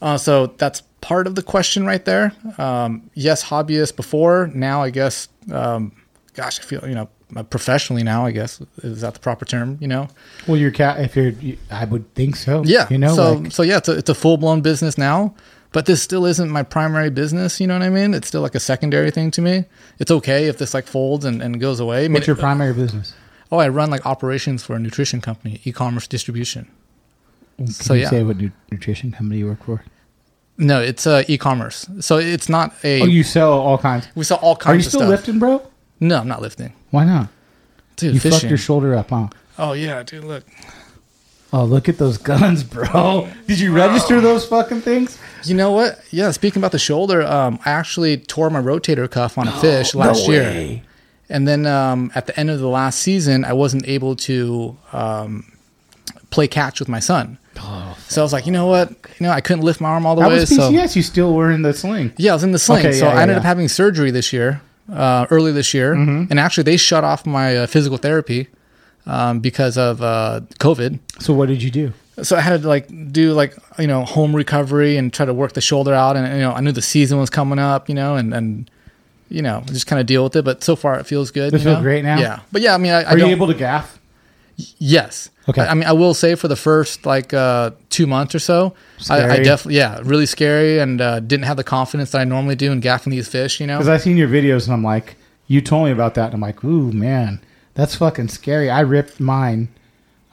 [0.00, 2.32] Uh, so that's part of the question right there.
[2.58, 4.50] Um, yes, hobbyist before.
[4.52, 5.92] Now I guess, um,
[6.34, 7.08] gosh, I feel you know
[7.50, 8.26] professionally now.
[8.26, 9.78] I guess is that the proper term?
[9.80, 10.08] You know.
[10.46, 12.62] Well, your cat, if you're, you, I would think so.
[12.64, 12.86] Yeah.
[12.90, 15.34] You know, So like, so yeah, it's a, it's a full blown business now.
[15.72, 17.58] But this still isn't my primary business.
[17.58, 18.12] You know what I mean?
[18.12, 19.64] It's still like a secondary thing to me.
[19.98, 22.00] It's okay if this like folds and, and goes away.
[22.00, 23.14] I mean, what's your primary business?
[23.50, 26.70] oh, I run like operations for a nutrition company, e-commerce distribution.
[27.58, 28.10] Can So, you yeah.
[28.10, 29.82] say what nu- nutrition company you work for?
[30.58, 31.86] No, it's uh, e-commerce.
[32.00, 33.00] So it's not a.
[33.02, 34.08] Oh, you sell all kinds.
[34.14, 34.72] we sell all kinds.
[34.72, 35.62] Are you still lifting, bro?
[36.02, 36.72] No, I'm not lifting.
[36.90, 37.28] Why not?
[37.96, 38.38] Dude, You fishing.
[38.40, 39.28] fucked your shoulder up, huh?
[39.58, 40.44] oh yeah, dude, look.
[41.52, 43.28] Oh, look at those guns, bro.
[43.46, 45.18] Did you register those fucking things?
[45.44, 46.00] You know what?
[46.10, 49.94] Yeah, speaking about the shoulder, um, I actually tore my rotator cuff on a fish
[50.02, 50.42] last no year.
[50.42, 50.82] way.
[51.28, 55.52] And then um, at the end of the last season, I wasn't able to um,
[56.30, 57.38] play catch with my son.
[57.58, 58.90] Oh, so I was like, you know what?
[58.90, 60.40] You know, I couldn't lift my arm all the That way.
[60.40, 60.96] was So PCS.
[60.96, 62.12] You still were in the sling.
[62.16, 62.84] yeah, I was in the sling.
[62.86, 65.94] Okay, so yeah, I ended yeah, up having surgery this year, uh, early this year,
[65.94, 66.30] Mm-hmm.
[66.30, 68.48] and actually they shut off my uh, physical therapy
[69.06, 70.98] um, because of uh, COVID.
[71.20, 71.92] So what did you do?
[72.22, 75.54] so I had to like do like you know home recovery and try to work
[75.54, 78.16] the shoulder out, and you know I knew the season was coming up, you know,
[78.16, 78.70] and and
[79.30, 80.44] you know just kind of deal with it.
[80.44, 81.54] But so far it feels good.
[81.54, 82.18] It you feels great now?
[82.18, 83.30] Yeah, but yeah, I mean, I, I Are you don't.
[83.30, 83.98] able to gaff?
[84.56, 85.30] Yes.
[85.48, 85.62] Okay.
[85.62, 88.74] I, I mean, I will say for the first like uh, two months or so,
[89.10, 92.56] I, I definitely yeah, really scary, and uh, didn't have the confidence that I normally
[92.56, 93.60] do in gaffing these fish.
[93.60, 93.78] You know.
[93.78, 96.40] Because I seen your videos and I'm like, you told me about that, and I'm
[96.40, 97.40] like, ooh man,
[97.74, 98.70] that's fucking scary.
[98.70, 99.68] I ripped mine.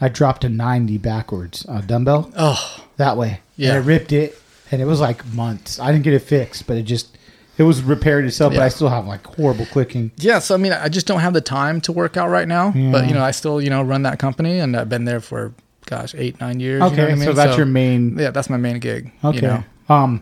[0.01, 3.41] I dropped a 90 backwards uh, dumbbell oh that way.
[3.57, 3.75] Yeah.
[3.75, 4.39] And I ripped it,
[4.71, 5.79] and it was like months.
[5.79, 7.17] I didn't get it fixed, but it just
[7.59, 8.53] it was repaired itself.
[8.53, 10.11] But I still have like horrible clicking.
[10.17, 12.71] yeah, so I mean, I just don't have the time to work out right now.
[12.71, 15.53] But you know, I still you know run that company, and I've been there for
[15.85, 16.75] gosh eight nine years.
[16.75, 17.25] you know Okay, I mean?
[17.25, 18.17] so that's your main.
[18.17, 19.11] Yeah, that's my main gig.
[19.23, 19.35] Okay.
[19.35, 19.63] You know?
[19.89, 20.21] Um,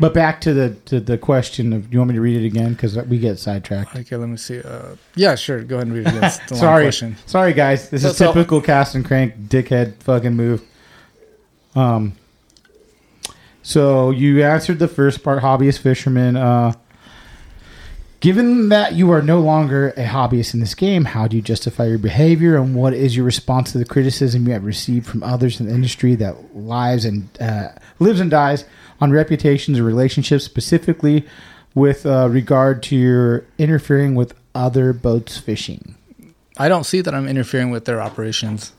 [0.00, 2.46] but back to the to the question of, do you want me to read it
[2.46, 2.74] again?
[2.74, 3.96] Because we get sidetracked.
[3.96, 4.60] Okay, let me see.
[4.60, 5.62] Uh, yeah, sure.
[5.64, 6.24] Go ahead and read it again.
[6.24, 6.60] It's a long
[6.92, 7.90] Sorry, sorry guys.
[7.90, 10.62] This So- is so- typical cast and crank dickhead fucking move.
[11.74, 12.12] Um.
[13.68, 16.36] So you answered the first part, hobbyist fisherman.
[16.36, 16.72] Uh,
[18.20, 21.84] given that you are no longer a hobbyist in this game, how do you justify
[21.84, 25.60] your behavior, and what is your response to the criticism you have received from others
[25.60, 28.64] in the industry that lives and uh, lives and dies
[29.02, 31.26] on reputations or relationships, specifically
[31.74, 35.94] with uh, regard to your interfering with other boats fishing?
[36.56, 38.72] I don't see that I'm interfering with their operations.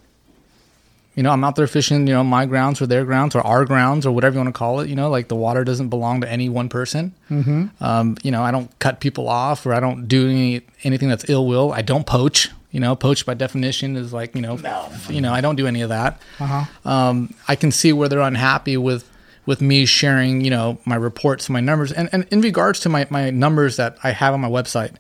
[1.20, 3.66] You know, I'm out there fishing, you know, my grounds or their grounds or our
[3.66, 4.88] grounds or whatever you want to call it.
[4.88, 7.14] You know, like the water doesn't belong to any one person.
[7.30, 7.84] Mm-hmm.
[7.84, 11.30] Um, you know, I don't cut people off or I don't do any, anything that's
[11.30, 11.74] ill will.
[11.74, 12.52] I don't poach.
[12.72, 14.90] You know, poach by definition is like, you know, no.
[15.10, 16.22] you know, I don't do any of that.
[16.40, 16.90] Uh-huh.
[16.90, 19.04] Um, I can see where they're unhappy with
[19.46, 23.06] with me sharing, you know, my reports, my numbers, and, and in regards to my,
[23.10, 24.96] my numbers that I have on my website,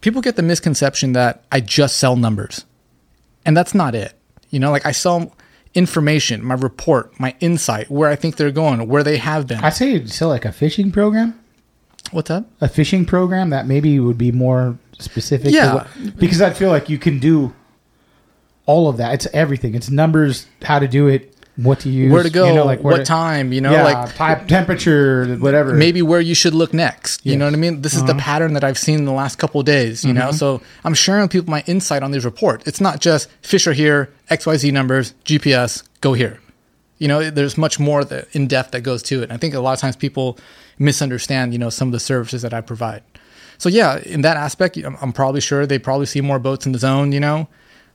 [0.00, 2.64] people get the misconception that I just sell numbers.
[3.44, 4.14] And that's not it.
[4.48, 5.34] You know, like I sell
[5.74, 9.58] information, my report, my insight, where I think they're going, where they have been.
[9.62, 11.38] I say you'd like a fishing program,
[12.10, 12.44] What's that?
[12.60, 15.52] a fishing program that maybe would be more specific.
[15.52, 15.74] Yeah.
[15.74, 17.54] what, because I feel like you can do
[18.66, 19.14] all of that.
[19.14, 19.74] It's everything.
[19.74, 22.80] It's numbers, how to do it, what to use, Where to go, you know, like
[22.80, 25.74] where what to- time, you know, yeah, like type, temperature, whatever.
[25.74, 27.24] maybe where you should look next.
[27.26, 27.82] You know what I mean?
[27.82, 30.32] This is the pattern that I've seen in the last couple of days, you know?
[30.32, 32.66] So I'm sharing with people my insight on these reports.
[32.66, 36.40] It's not just fish are here, XYZ numbers, GPS, go here.
[36.98, 39.24] You know, there's much more that in depth that goes to it.
[39.24, 40.38] And I think a lot of times people
[40.78, 43.02] misunderstand, you know, some of the services that I provide.
[43.58, 46.72] So yeah, in that aspect, I'm, I'm probably sure they probably see more boats in
[46.72, 47.48] the zone, you know?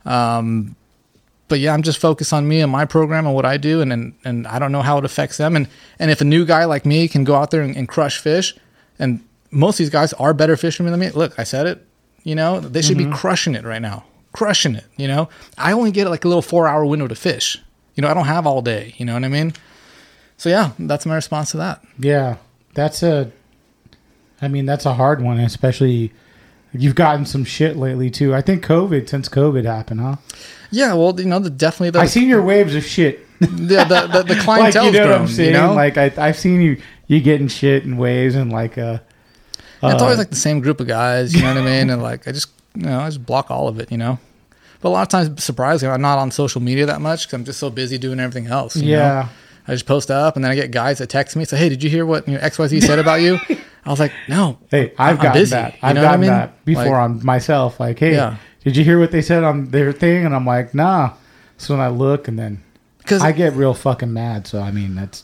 [0.05, 0.75] Um,
[1.47, 3.93] but yeah, I'm just focused on me and my program and what I do, and
[3.93, 5.55] and, and I don't know how it affects them.
[5.55, 5.67] And
[5.99, 8.55] and if a new guy like me can go out there and, and crush fish,
[8.97, 11.09] and most of these guys are better fishermen than me.
[11.11, 11.85] Look, I said it.
[12.23, 13.13] You know, they should be mm-hmm.
[13.13, 14.85] crushing it right now, crushing it.
[14.97, 17.61] You know, I only get like a little four hour window to fish.
[17.93, 18.95] You know, I don't have all day.
[18.97, 19.53] You know what I mean?
[20.37, 21.83] So yeah, that's my response to that.
[21.99, 22.37] Yeah,
[22.73, 23.31] that's a.
[24.41, 26.11] I mean, that's a hard one, especially.
[26.73, 28.35] You've gotten some shit lately too.
[28.35, 30.15] I think COVID since COVID happened, huh?
[30.75, 33.25] Yeah, well, you know, the, definitely the I've seen your waves of shit.
[33.39, 35.53] the the, the, the like clientele you know what I'm saying?
[35.55, 35.73] You know?
[35.73, 38.99] Like, I, I've seen you you getting shit and waves and like uh,
[39.83, 41.89] it's always like the same group of guys, you know what I mean?
[41.89, 44.19] And like I just you know I just block all of it, you know.
[44.81, 47.45] But a lot of times, surprisingly, I'm not on social media that much because I'm
[47.45, 48.75] just so busy doing everything else.
[48.75, 48.97] you know?
[48.99, 49.27] Yeah.
[49.67, 51.81] I just post up, and then I get guys that text me say, "Hey, did
[51.83, 53.39] you hear what you know, X Y Z said about you?"
[53.85, 55.75] I was like, "No." Hey, I've I'm gotten busy, that.
[55.81, 56.29] I've know what I gotten mean?
[56.29, 57.79] that before Like- on myself.
[57.79, 58.37] Like, hey, Yeah.
[58.65, 60.25] Did you hear what they said on their thing?
[60.25, 61.13] And I'm like, nah.
[61.57, 62.61] So when I look, and then
[62.97, 64.47] Because I get real fucking mad.
[64.47, 65.23] So I mean, that's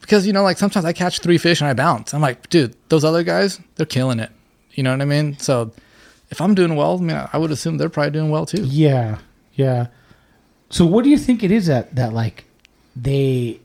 [0.00, 2.12] because you know, like sometimes I catch three fish and I bounce.
[2.12, 4.30] I'm like, dude, those other guys, they're killing it.
[4.72, 5.38] You know what I mean?
[5.38, 5.70] So
[6.30, 8.64] if I'm doing well, I mean, I would assume they're probably doing well too.
[8.64, 9.18] yeah,
[9.54, 9.86] yeah.
[10.70, 12.44] So what do you think it is that that like
[12.96, 13.60] they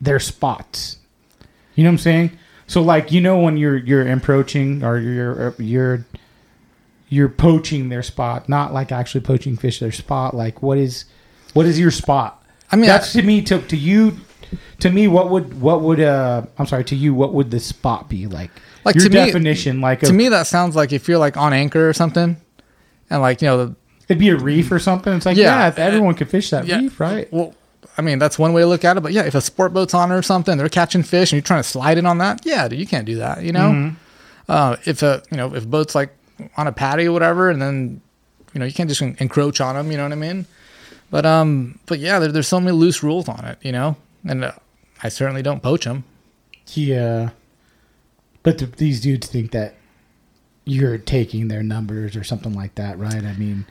[0.00, 0.98] their spots?
[1.74, 2.38] You know what I'm saying?
[2.66, 6.06] So like you know when you're you're approaching or you're you're
[7.08, 10.34] you're poaching their spot, not like actually poaching fish their spot.
[10.34, 11.04] Like what is
[11.54, 12.42] what is your spot?
[12.72, 14.16] I mean, that's I- to me to to you
[14.80, 18.08] to me what would what would uh I'm sorry to you what would the spot
[18.08, 18.50] be like?
[18.84, 21.36] Like, your to me- definition like To of- me, that sounds like if you're like
[21.36, 22.36] on anchor or something,
[23.10, 23.76] and like you know, the,
[24.08, 25.12] it'd be a reef or something.
[25.12, 25.60] It's like Yeah.
[25.60, 26.78] yeah, if everyone could fish that Yeah.
[26.78, 27.32] reef, right?
[27.32, 27.54] Well,
[27.98, 29.00] I mean, that's one way to look at it.
[29.02, 31.62] But yeah, if a sport boat's on or something, they're catching fish, and you're trying
[31.62, 32.44] to slide in on that.
[32.44, 33.42] Yeah, dude, you can't do that.
[33.42, 33.94] You know, Mm-hmm.
[34.48, 36.10] uh, if a you know if boat's like
[36.56, 38.00] on a patio or whatever, and then
[38.52, 39.90] you know you can't just encroach on them.
[39.90, 40.46] You know what I mean?
[41.10, 43.58] But um, but yeah, there, there's so many loose rules on it.
[43.62, 44.52] You know, and uh,
[45.02, 46.04] I certainly don't poach them.
[46.74, 47.30] Yeah.
[48.42, 49.74] But th- these dudes think that
[50.64, 53.24] you're taking their numbers or something like that, right?
[53.24, 53.66] I mean,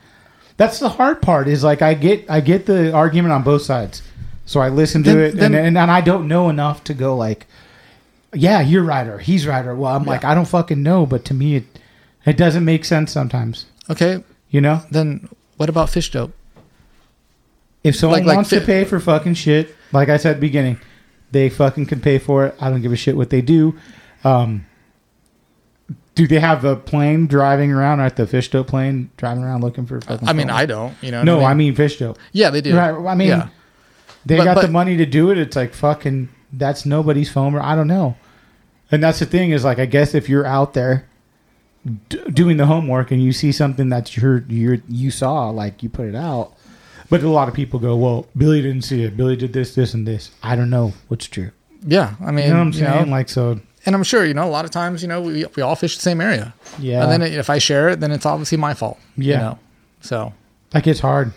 [0.58, 1.48] that's the hard part.
[1.48, 4.02] Is like I get I get the argument on both sides,
[4.46, 6.94] so I listen to Then- it, then- and, and and I don't know enough to
[6.94, 7.48] go like,
[8.34, 11.26] yeah, you're right or he's right or well, I'm like I don't fucking know, but
[11.26, 11.66] to me it
[12.26, 14.82] it doesn't make sense sometimes, Okay, you know.
[14.92, 16.34] then what about fish dope?
[17.84, 20.34] If someone Like- like wants fi- to pay for fucking shit, like I said at
[20.38, 20.78] the beginning,
[21.32, 22.56] they fucking can pay for it.
[22.60, 23.76] I don't give a shit what they do.
[24.24, 24.66] Um,
[26.16, 29.86] do they have a plane driving around, at the fish dope plane driving around looking
[29.86, 30.28] for fucking?
[30.28, 30.50] I mean.
[30.50, 30.96] I don't.
[31.02, 31.20] You know?
[31.20, 32.18] what no, I mean, mean fish dope.
[32.32, 32.76] yeah, they do.
[32.76, 33.48] Right, I mean, yeah.
[34.26, 35.38] They But- got the but- money to do it.
[35.38, 36.30] It's like fucking.
[36.54, 37.54] That's nobody's phone.
[37.54, 38.16] Or I don't know.
[38.92, 41.06] And that's the thing is like I guess if you're out there
[42.10, 45.90] d- doing the homework and you see something that you're you you saw like you
[45.90, 46.54] put it out.
[47.10, 49.16] But a lot of people go, well, Billy didn't see it.
[49.16, 50.32] Billy did this, this, and this.
[50.42, 51.52] I don't know what's true.
[51.86, 53.12] yeah, I mean, You know what I'm you know, saying?
[53.12, 53.60] like so.
[53.86, 55.96] and I'm sure you know a lot of times you know we we all fish
[55.96, 56.54] the same area.
[56.80, 57.04] Yeah.
[57.04, 58.98] And then if I share it, then it's obviously my fault.
[59.18, 59.34] Yeah.
[59.34, 59.60] You know?
[60.02, 60.34] So
[60.72, 61.32] That gets hard.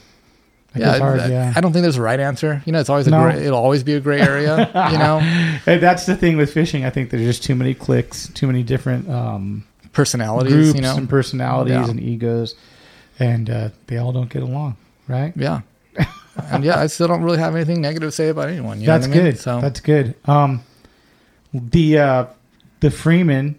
[0.73, 1.21] That yeah, gets hard.
[1.21, 1.53] I, yeah.
[1.57, 2.63] I don't think there's a right answer.
[2.67, 3.23] You know, it's always a No.
[3.23, 4.71] gray, it'll always be a gray area.
[4.93, 5.19] you know,
[5.67, 6.85] And that's the thing with fishing.
[6.87, 9.65] I think there's just too many clicks, too many different um,
[10.03, 10.53] personalities.
[10.53, 11.89] groups you know, and personalities Yeah.
[11.91, 12.55] and egos,
[13.19, 14.77] and uh, they all don't get along,
[15.09, 15.33] right?
[15.37, 15.61] yeah.
[16.51, 18.81] and yeah, I still don't really have anything negative to say about anyone.
[18.81, 19.33] You That's know what I mean?
[19.33, 19.39] good.
[19.41, 20.15] So That's good.
[20.27, 20.63] Um,
[21.53, 22.27] the uh,
[22.81, 23.59] the Freeman,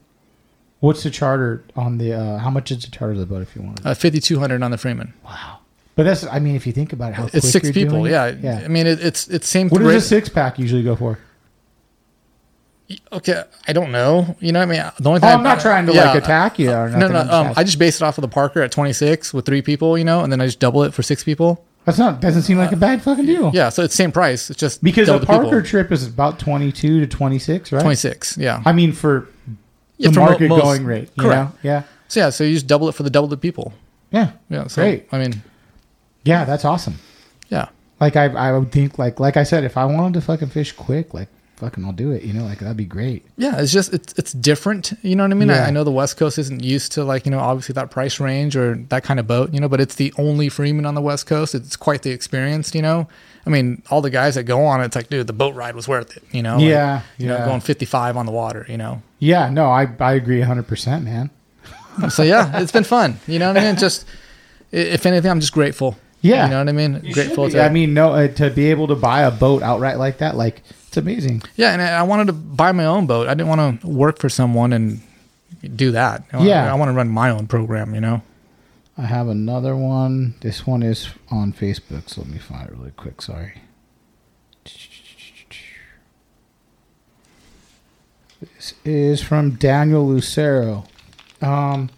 [0.80, 2.14] what's the charter on the?
[2.14, 3.86] Uh, how much is the charter of the boat if you want?
[3.86, 5.14] uh, 5200 on the Freeman.
[5.26, 5.58] Wow.
[5.96, 8.08] But that's, I mean, if you think about it, how It's quick six people.
[8.08, 8.28] Yeah.
[8.42, 8.62] yeah.
[8.64, 9.68] I mean, it, it's it's same.
[9.68, 11.20] what does a six pack usually go for?
[13.12, 14.36] Okay, I don't know.
[14.40, 16.24] You know, what I mean, the only thing Oh, I'm not trying to yeah, like
[16.24, 17.14] attack you or No, nothing.
[17.14, 17.22] no.
[17.22, 19.98] Just Um, I just based it off of the Parker at 26 with three people,
[19.98, 21.64] you know, and then I just double it for six people.
[21.86, 23.52] that's not doesn't seem like a bad fucking deal.
[23.54, 24.50] Yeah, so it's same price.
[24.50, 25.62] It's just because a the Parker people.
[25.64, 27.82] trip is about 22 to 26, right?
[27.82, 28.38] 26.
[28.38, 28.62] Yeah.
[28.66, 29.28] I mean, for
[29.98, 31.52] Yeah, the for market most- going rate, you correct.
[31.64, 31.70] know?
[31.72, 33.74] Yeah, So yeah, so you just double it for the double the people.
[34.12, 34.66] yeah, Yeah.
[34.68, 35.08] So, Great.
[35.12, 35.44] I mean,
[36.24, 36.44] yeah.
[36.46, 36.96] That's awesome.
[37.50, 37.68] yeah.
[38.02, 40.72] Like I, I would think like like I said, if I wanted to fucking fish
[40.72, 41.28] quick, like
[41.60, 42.24] fucking, I'll do it.
[42.24, 43.26] You know, like that'd be great.
[43.38, 44.94] Yeah, it's just it's it's different.
[45.04, 45.50] You know what I mean?
[45.50, 45.66] Yeah.
[45.66, 48.20] I, I know the West Coast isn't used to like you know obviously that price
[48.20, 49.54] range or that kind of boat.
[49.54, 51.54] You know, but it's the only Freeman on the West Coast.
[51.54, 52.74] It's quite the experience.
[52.74, 53.08] You know,
[53.46, 55.88] I mean, all the guys that go on, it's like, dude, the boat ride was
[55.88, 56.24] worth it.
[56.32, 56.56] You know?
[56.56, 57.46] Like, Yeah, know, yeah.
[57.46, 58.66] going fifty five on the water.
[58.70, 59.02] You know.
[59.20, 61.30] Yeah, no, I I agree 100, percent man.
[62.10, 63.20] So yeah, it's been fun.
[63.28, 63.76] You know what I mean?
[63.76, 64.06] Just
[64.72, 65.98] if anything, I'm just grateful.
[66.22, 66.46] Yeah.
[66.46, 67.12] You know what I mean?
[67.14, 67.62] grateful to.
[67.64, 70.62] I mean, no, uh, to be able to buy a boat outright like that, like
[70.90, 71.42] it's amazing.
[71.56, 73.28] yeah, and I, wanted to buy my own boat.
[73.28, 75.00] I didn't want to work for someone and
[75.76, 76.24] do that.
[76.34, 76.72] I, want- Yeah.
[76.72, 77.94] I want to run my own program.
[77.96, 78.22] You know.
[78.98, 80.36] I have another one.
[80.42, 83.22] This one is on Facebook, so let me find it really quick.
[83.22, 83.54] Sorry.
[88.42, 90.86] This is from Daniel Lucero.
[91.42, 91.90] Um,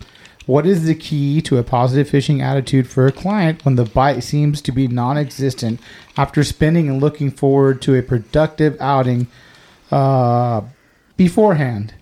[0.46, 4.24] what is the key to a positive fishing attitude for a client when the bite
[4.24, 5.80] seems to be non existent
[6.18, 9.28] after spending and looking forward to a productive outing
[9.92, 10.62] uh,
[11.16, 11.94] beforehand?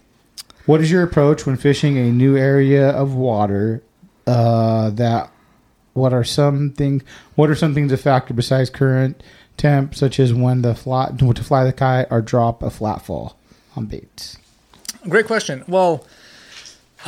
[0.66, 3.84] What is your approach when fishing a new area of water?
[4.26, 5.32] Uh, that
[5.94, 7.04] what are some things?
[7.36, 9.22] What are some things a factor besides current
[9.58, 13.38] temp, such as when the fly to fly the kite or drop a flat fall
[13.76, 14.38] on baits?
[15.08, 15.64] Great question.
[15.68, 16.06] Well,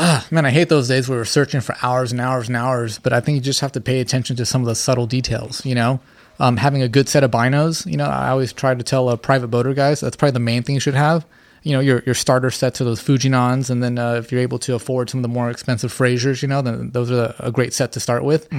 [0.01, 2.97] ah, man, I hate those days where we're searching for hours and hours and hours,
[2.97, 5.63] but I think you just have to pay attention to some of the subtle details,
[5.65, 5.99] you know?
[6.39, 9.15] Um, having a good set of binos, you know, I always try to tell uh,
[9.15, 11.23] private boater guys that's probably the main thing you should have.
[11.61, 14.57] You know, your, your starter sets are those Fujinons, and then uh, if you're able
[14.59, 17.71] to afford some of the more expensive Frasers, you know, then those are a great
[17.71, 18.51] set to start with.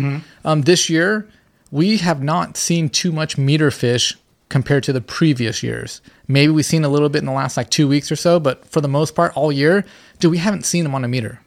[0.44, 1.26] Um, this year,
[1.72, 4.16] we have not seen too much meter fish
[4.52, 6.02] compared to the previous years.
[6.28, 8.64] Maybe we've seen a little bit in the last like two weeks or so, but
[8.66, 9.82] for the most part, all year,
[10.20, 11.40] dude, we haven't seen them on a meter.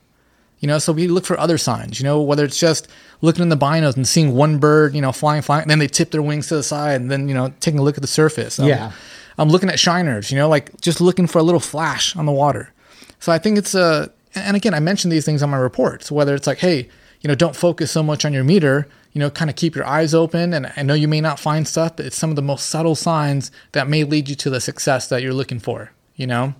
[0.59, 2.87] You know, so we look for other signs, you know, whether it's just
[3.21, 5.87] looking in the binos and seeing one bird, you know, flying, flying, and then they
[5.87, 8.07] tip their wings to the side and then, you know, taking a look at the
[8.07, 8.57] surface.
[8.59, 8.91] Um, Yeah.
[9.37, 12.31] I'm looking at shiners, you know, like just looking for a little flash on the
[12.31, 12.73] water.
[13.19, 16.33] So I think it's a, and again, I mentioned these things on my reports, whether
[16.33, 16.89] it's like, hey,
[17.22, 19.86] you know, don't focus so much on your meter, you know, kind of keep your
[19.86, 20.53] eyes open.
[20.53, 22.95] And I know you may not find stuff, but it's some of the most subtle
[22.95, 26.53] signs that may lead you to the success that you're looking for, you know?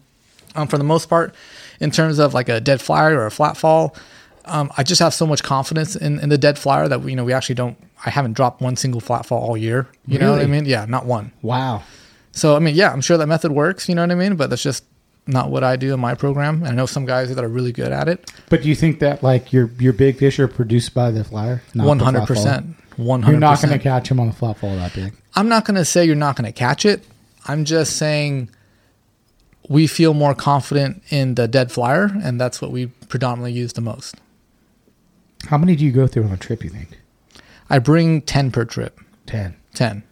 [0.56, 1.36] Um, for the most part,
[1.80, 3.96] in terms of like a dead flyer or a flat fall,
[4.46, 7.26] um, I just have so much confidence in, in the dead flyer that, you know,
[7.26, 9.88] we actually don't, I haven't dropped one single flat fall all year.
[10.08, 10.66] You know what I mean?
[10.66, 11.32] Yeah, not one.
[11.42, 11.84] Wow.
[12.32, 13.90] So I mean, yeah, I'm sure that method works.
[13.90, 14.36] You know what I mean?
[14.36, 14.84] But that's just
[15.28, 16.58] not what I do in my program.
[16.58, 18.32] And I know some guys that are really good at it.
[18.50, 21.62] But do you think that like your your big fish are produced by the flyer?
[21.74, 22.76] One hundred percent.
[22.98, 25.14] One You're not going to catch them on the flat fall that big.
[25.36, 27.06] I'm not going to say you're not going to catch it.
[27.46, 28.50] I'm just saying
[29.68, 33.82] we feel more confident in the dead flyer, and that's what we predominantly use the
[33.82, 34.16] most.
[35.48, 36.64] How many do you go through on a trip?
[36.64, 36.90] You think
[37.70, 39.00] I bring ten per trip.
[39.26, 39.56] ten?
[39.74, 40.04] Ten.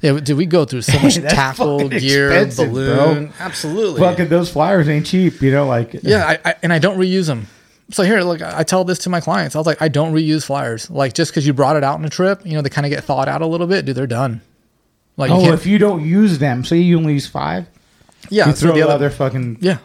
[0.00, 3.26] Yeah, did we go through so much That's tackle, gear, expensive, balloon?
[3.26, 3.32] bro.
[3.40, 4.00] Absolutely.
[4.00, 5.40] Fucking those flyers ain't cheap.
[5.42, 7.46] You know, like Yeah, I, I, and I don't reuse them.
[7.90, 9.56] So here, look, I tell this to my clients.
[9.56, 10.88] I was like, I don't reuse flyers.
[10.90, 12.90] Like just because you brought it out on a trip, you know, they kind of
[12.90, 13.86] get thawed out a little bit.
[13.86, 14.40] Dude, they're done.
[15.16, 17.66] Like, Oh, can't- if you don't use them, say you only use five,
[18.30, 19.58] yeah, you throw the the other, other fucking.
[19.60, 19.78] yeah.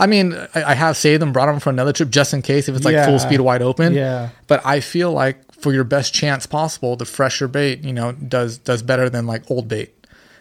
[0.00, 2.68] I mean, I, I have saved them, brought them for another trip just in case
[2.68, 3.06] if it's like Yeah.
[3.06, 3.94] full speed wide open.
[3.94, 4.30] Yeah.
[4.48, 8.58] But I feel like for your best chance possible, the fresher bait, you know, does
[8.58, 9.94] does better than like old bait.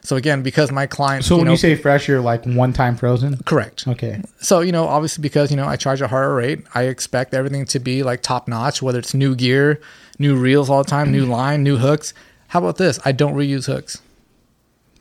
[0.04, 2.96] So again, because my clients, So when know, you say fresh, you're like one time
[2.98, 3.38] frozen.
[3.46, 4.20] correct, Okay.
[4.40, 7.66] So, you know, obviously because, you know, I charge a higher rate, I expect everything
[7.66, 9.80] to be like top notch, whether it's new gear,
[10.18, 12.16] new reels all the time, new line, new hooks.
[12.48, 13.00] How about this?
[13.06, 14.02] I don't reuse hooks.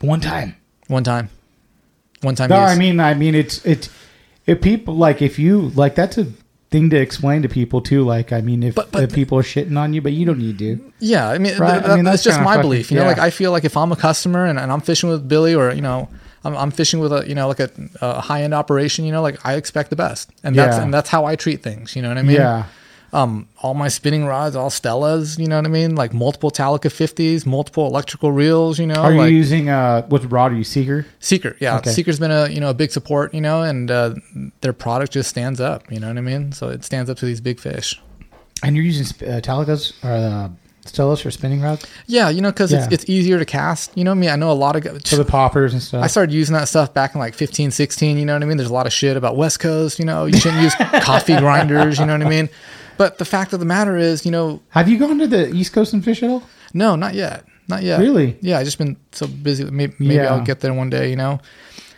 [0.01, 0.55] One time.
[0.87, 1.29] One time.
[2.21, 2.69] One time No, use.
[2.69, 3.89] I mean, I mean, it's it's
[4.45, 6.27] if people like if you like that's a
[6.71, 8.03] thing to explain to people too.
[8.03, 10.39] Like, I mean, if, But- but- if people are shitting on you, but you don't
[10.39, 10.79] need to.
[10.99, 12.91] yeah, I mean, Right, th- I mean, that's, that's just my fucking- belief.
[12.91, 15.27] You know, like I feel like if I'm a customer and, and I'm fishing with
[15.27, 16.07] Billy or, you know,
[16.43, 17.69] I'm, I'm fishing with a, you know, like a,
[18.01, 20.31] a high end operation, you know, like I expect the best.
[20.43, 20.83] And that's, Yeah.
[20.83, 21.95] and that's how I treat things.
[21.95, 22.37] You know what I mean?
[22.37, 22.63] yeah.
[23.13, 25.95] Um, all my spinning rods, all Stellas, you know what I mean?
[25.95, 30.29] Like multiple Talica 50s, multiple electrical reels, you know, Are like you using uh what
[30.31, 31.05] rod are you Seeker?
[31.19, 31.57] Seeker.
[31.59, 31.77] Yeah.
[31.77, 31.91] Okay.
[31.91, 34.15] Seeker's been a, you know, a big support, you know, and uh,
[34.61, 36.51] their product just stands up, you know what I mean?
[36.53, 37.99] So it stands up to these big fish.
[38.63, 40.49] And you're using uh, Talicas or uh,
[40.85, 42.85] Stellas for spinning rods Yeah, you know, because Yeah.
[42.85, 43.95] it's, it's easier to cast.
[43.97, 44.29] You know what I mean?
[44.29, 45.01] I know a lot of guys.
[45.09, 46.03] for the poppers and stuff.
[46.03, 48.17] I started using that stuff back in like 15, 16.
[48.17, 48.57] You know what I mean?
[48.57, 49.99] There's a lot of shit about West Coast.
[49.99, 51.99] You know, you shouldn't use coffee grinders.
[51.99, 52.49] You know what I mean?
[52.97, 55.73] But the fact of the matter is, you know, Have you gone to the East
[55.73, 56.43] Coast and fish at all?
[56.73, 57.45] no, not yet.
[57.67, 57.99] Not yet.
[57.99, 58.37] Really?
[58.41, 59.63] Yeah, I just been so busy.
[59.63, 60.33] Maybe, maybe Yeah.
[60.33, 61.39] I'll get there one day, you know?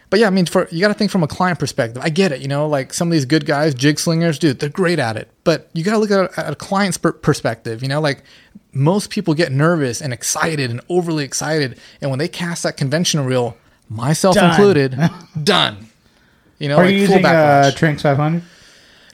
[0.10, 2.04] But yeah, I mean, for you got to think from a client perspective.
[2.06, 4.70] I get it, you know, like some of these good guys, jig slingers, dude, they're
[4.70, 5.32] great at it.
[5.44, 8.24] But you got to look at it at a client's per- perspective, you know, like
[8.74, 11.80] most people get nervous and excited and overly excited.
[12.02, 13.58] And when they cast that conventional reel,
[13.90, 14.52] myself Done.
[14.52, 14.96] included,
[15.44, 15.88] done.
[16.60, 17.72] You know, Are like you using uh.
[17.76, 18.44] Tranx 500?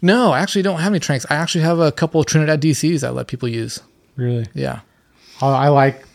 [0.02, 1.26] No, I actually don't have any Tranx.
[1.30, 3.82] I actually have a couple of Trinidad DCs I let people use.
[4.16, 4.48] Really?
[4.54, 4.82] Yeah.
[5.42, 6.06] I, I like.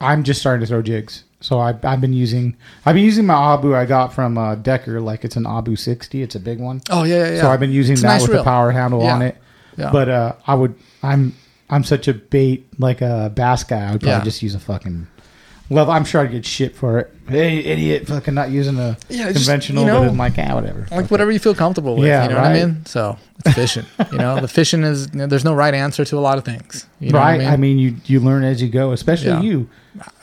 [0.00, 2.56] I'm just starting to throw jigs, so I, I've been using.
[2.84, 6.22] I've been using my Abu I got from uh, Decker, like it's an Abu 60.
[6.22, 6.82] It's a big one.
[6.90, 7.30] Oh yeah, yeah.
[7.34, 7.40] yeah.
[7.42, 8.40] So I've been using It's that nice with reel.
[8.40, 9.14] the power handle Yeah.
[9.14, 9.36] on it.
[9.76, 9.90] Yeah.
[9.92, 10.74] But uh, I would.
[11.02, 11.34] I'm.
[11.70, 13.88] I'm such a bait like a bass guy.
[13.88, 14.24] I would probably Yeah.
[14.24, 15.06] just use a fucking.
[15.70, 17.10] Well, I'm sure I'd get shit for it.
[17.26, 18.06] Hey, idiot!
[18.06, 19.82] Fucking not using a Yeah, just, conventional.
[19.84, 20.86] you know, but like, ah, whatever.
[20.90, 22.06] like whatever you feel comfortable with.
[22.06, 22.84] Yeah, you know what I mean?
[22.84, 23.86] So it's fishing.
[24.12, 26.44] you know, the fishing is you know, there's no right answer to a lot of
[26.44, 26.86] things.
[27.00, 27.38] You know right.
[27.38, 27.78] what I mean?
[27.78, 28.92] you you learn as you go.
[28.92, 29.40] Especially Yeah.
[29.40, 29.68] you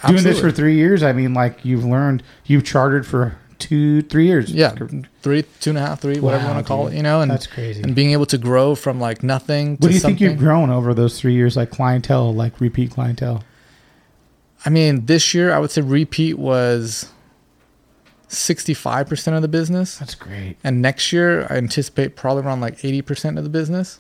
[0.08, 1.02] doing this for three years.
[1.02, 2.22] I mean, like you've learned.
[2.46, 4.52] You've chartered for two, three years.
[4.52, 4.76] yeah,
[5.22, 6.94] three, two and a half, three, whatever you want to call dude.
[6.94, 6.98] it.
[6.98, 7.82] You know, and That's crazy.
[7.82, 9.78] And being able to grow from like nothing.
[9.78, 10.18] To What do you something.
[10.18, 11.56] think you've grown over those three years?
[11.58, 13.44] Like clientele, like repeat clientele.
[14.66, 17.10] I mean, this year I would say repeat was
[18.28, 19.98] sixty five percent of the business.
[19.98, 20.58] That's great.
[20.64, 24.00] And next year, I anticipate probably around like 80% of the business.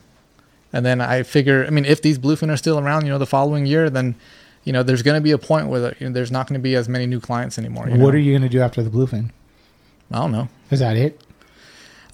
[0.74, 3.26] And then I figure, I mean, if these bluefin are still around, you know, the
[3.26, 4.16] following year, then,
[4.64, 6.64] you know, there's going to be a point where you know, there's not going to
[6.64, 7.86] be as many new clients anymore.
[7.90, 8.10] you What know?
[8.10, 9.32] are you going to do after the bluefin?
[10.12, 10.48] I don't know.
[10.70, 11.20] Is that it?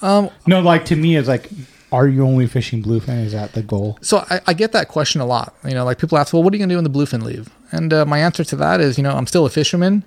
[0.02, 1.50] Um, No, like to me, it's like,
[1.92, 3.24] are you only fishing bluefin?
[3.24, 3.98] Is that the goal?
[4.02, 5.56] so I, I get that question a lot.
[5.64, 7.24] You know, like people ask, well, what are you going to do when the bluefin
[7.24, 7.50] leave?
[7.72, 10.04] And uh, my answer to that is, you know, I'm still a fisherman.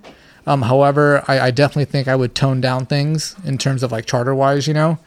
[0.47, 4.07] Um, however, I, I definitely think I would tone down things in terms of like
[4.07, 4.99] charter wise, you know.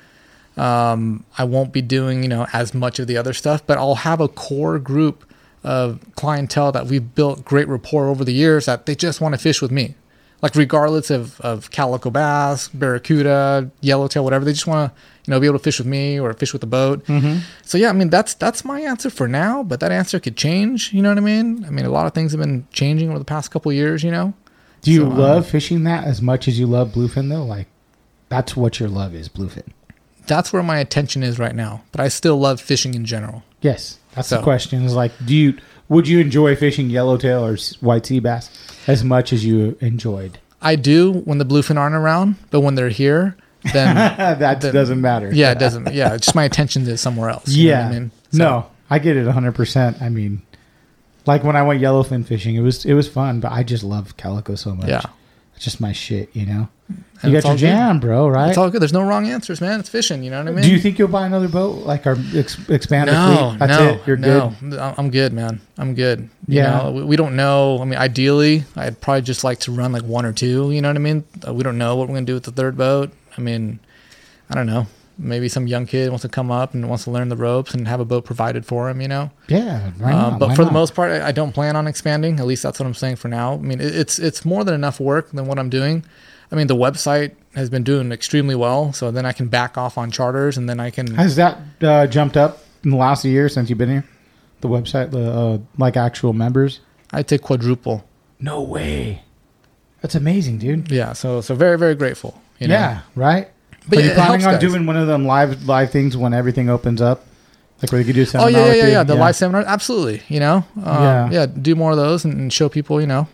[0.55, 3.95] Um, I won't be doing, you know, as much of the other stuff, but I'll
[3.95, 5.25] have a core group
[5.63, 9.39] of clientele that we've built great rapport over the years that they just want to
[9.39, 9.95] fish with me.
[10.41, 15.39] Like regardless of, of calico bass, barracuda, yellowtail, whatever, they just want to, you know,
[15.39, 17.05] be able to fish with me or fish with the boat.
[17.05, 17.39] Mm-hmm.
[17.63, 20.91] So yeah, I mean that's that's my answer for now, but that answer could change.
[20.93, 21.65] You know what I mean?
[21.65, 24.03] I mean a lot of things have been changing over the past couple years.
[24.03, 24.33] You know,
[24.81, 27.43] Do you So, um, love fishing that as much as you love bluefin though?
[27.45, 27.67] Like,
[28.29, 29.67] that's what your love is, bluefin.
[30.27, 31.83] that's where my attention is right now.
[31.91, 33.43] But I still love fishing in general.
[33.61, 34.83] Yes, that's the So- question.
[34.83, 35.57] Is like, do you
[35.89, 38.49] would you enjoy fishing yellowtail or white sea bass
[38.87, 40.39] as much as you enjoyed?
[40.61, 43.35] I do when the bluefin aren't around, but when they're here,
[43.71, 43.95] then
[44.39, 45.31] that Then- doesn't matter.
[45.33, 45.93] yeah, it doesn't.
[45.93, 47.47] Yeah, it's just my attention is somewhere else.
[47.49, 47.87] you yeah.
[47.87, 50.01] I mean, So- No, I get it 100%.
[50.01, 50.41] I mean,
[51.25, 54.17] like when I went yellowfin fishing, it was it was fun, but I just love
[54.17, 54.89] calico so much.
[54.89, 55.01] Yeah.
[55.55, 56.67] It's just my shit, you know.
[57.21, 57.59] And you got your all good.
[57.59, 58.49] jam, bro, right?
[58.49, 58.81] It's all good.
[58.81, 59.79] There's no wrong answers, man.
[59.79, 60.23] It's fishing.
[60.23, 60.63] You know what I mean?
[60.63, 63.59] Do you think you'll buy another boat, like our ex- expand no, fleet?
[63.59, 64.01] That's no, it.
[64.07, 64.53] You're no.
[64.59, 64.79] good.
[64.79, 65.61] I'm good, man.
[65.77, 66.27] I'm good.
[66.47, 66.77] You Yeah.
[66.83, 67.79] know, we, we don't know.
[67.81, 70.71] I mean, ideally, I'd probably just like to run like one or two.
[70.71, 71.23] You know what I mean?
[71.47, 73.11] Uh, we don't know what we're gonna do with the third boat.
[73.37, 73.79] I mean,
[74.49, 74.87] I don't know.
[75.17, 77.87] Maybe some young kid wants to come up and wants to learn the ropes and
[77.87, 78.99] have a boat provided for him.
[78.99, 79.31] You know.
[79.47, 80.13] Yeah, right.
[80.13, 82.39] Um, but for the most part, I, I don't plan on expanding.
[82.39, 83.53] At least that's what I'm saying for now.
[83.53, 86.03] I mean, it, it's it's more than enough work than what I'm doing.
[86.51, 89.97] I mean, the website has been doing extremely well, so then I can back off
[89.97, 91.13] on charters, and then I can.
[91.15, 94.05] has that uh, jumped up in the last year since you've been here?
[94.61, 96.79] The website, the uh, like actual members.
[97.11, 98.07] I take quadruple.
[98.39, 99.23] No way.
[100.01, 100.91] That's amazing, dude.
[100.91, 102.41] Yeah, so so very very grateful.
[102.63, 102.75] You know?
[102.75, 103.49] Yeah, right.
[103.71, 104.61] But But yeah, you it planning on guys.
[104.61, 107.25] doing one of them live live things when everything opens up,
[107.81, 108.51] like where you could do a Oh seminar.
[108.51, 108.91] yeah, yeah, yeah, you?
[108.91, 109.03] yeah.
[109.03, 110.21] The live seminar, absolutely.
[110.29, 111.29] You know, um, Yeah.
[111.31, 111.45] yeah.
[111.47, 113.01] Do more of those and, and show people.
[113.01, 113.27] You know,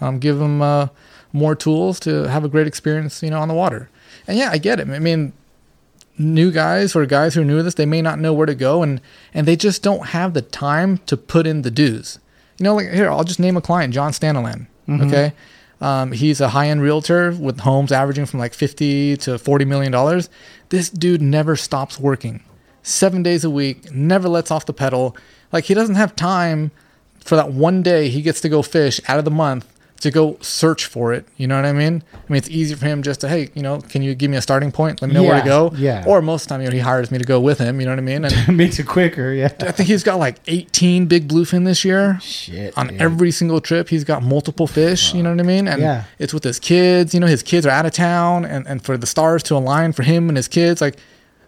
[0.00, 0.88] um, give them uh,
[1.32, 3.22] more tools to have a great experience.
[3.22, 3.88] You know, on the water.
[4.28, 4.88] And yeah, I get it.
[4.88, 5.32] I mean,
[6.18, 8.54] new guys or guys who are new to this, they may not know where to
[8.54, 9.00] go, and
[9.32, 12.18] and they just don't have the time to put in the dues.
[12.58, 14.66] You know, like here, I'll just name a client, John Staniland.
[14.88, 15.32] Okay.
[15.80, 20.30] Um, he's a high-end realtor with homes averaging from like 50 to 40 million dollars.
[20.70, 22.42] This dude never stops working.
[22.82, 25.16] 7 days a week, never lets off the pedal.
[25.52, 26.70] Like he doesn't have time
[27.20, 30.36] for that one day he gets to go fish out of the month to go
[30.42, 31.26] search for it.
[31.38, 32.02] You know what I mean?
[32.12, 34.36] I mean, it's easy for him just to, hey, you know, can you give me
[34.36, 35.00] a starting point?
[35.00, 35.72] Let me know where to go.
[35.74, 36.04] yeah.
[36.06, 37.80] Or most of the time, you know, he hires me to go with him.
[37.80, 38.24] You know what I mean?
[38.24, 39.32] And it makes it quicker.
[39.32, 39.46] Yeah.
[39.60, 42.18] I think he's got like 18 big bluefin this year.
[42.20, 42.76] Shit.
[42.76, 43.00] On dude.
[43.00, 45.14] every single trip, he's got multiple fish.
[45.14, 45.66] You know what I mean?
[45.66, 46.04] And Yeah.
[46.18, 47.14] it's with his kids.
[47.14, 49.92] You know, his kids are out of town, and, and for the stars to align
[49.92, 50.96] for him and his kids, like,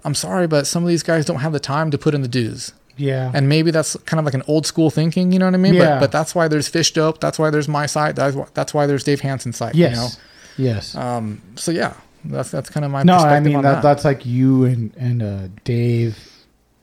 [0.05, 2.29] I'm sorry, but some of these guys don't have the time to put in the
[2.29, 2.73] dues.
[2.99, 3.31] Yeah.
[3.35, 5.75] And maybe that's kind of like an old school thinking, you know what I mean?
[5.75, 5.95] Yeah.
[5.95, 7.21] But, but that's why there's Fish Dope.
[7.21, 8.17] That's why there's my site.
[8.17, 9.75] That's why, that's why there's Dave Hansen's site.
[9.75, 10.19] yes.
[10.57, 10.95] Yes.
[10.95, 11.07] You know?
[11.07, 11.95] Um, so yeah,
[12.25, 13.83] that's that's kind of my no, I mean that, that.
[13.83, 16.19] that's like you and and uh, Dave.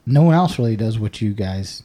[0.05, 1.83] No one else really does what you guys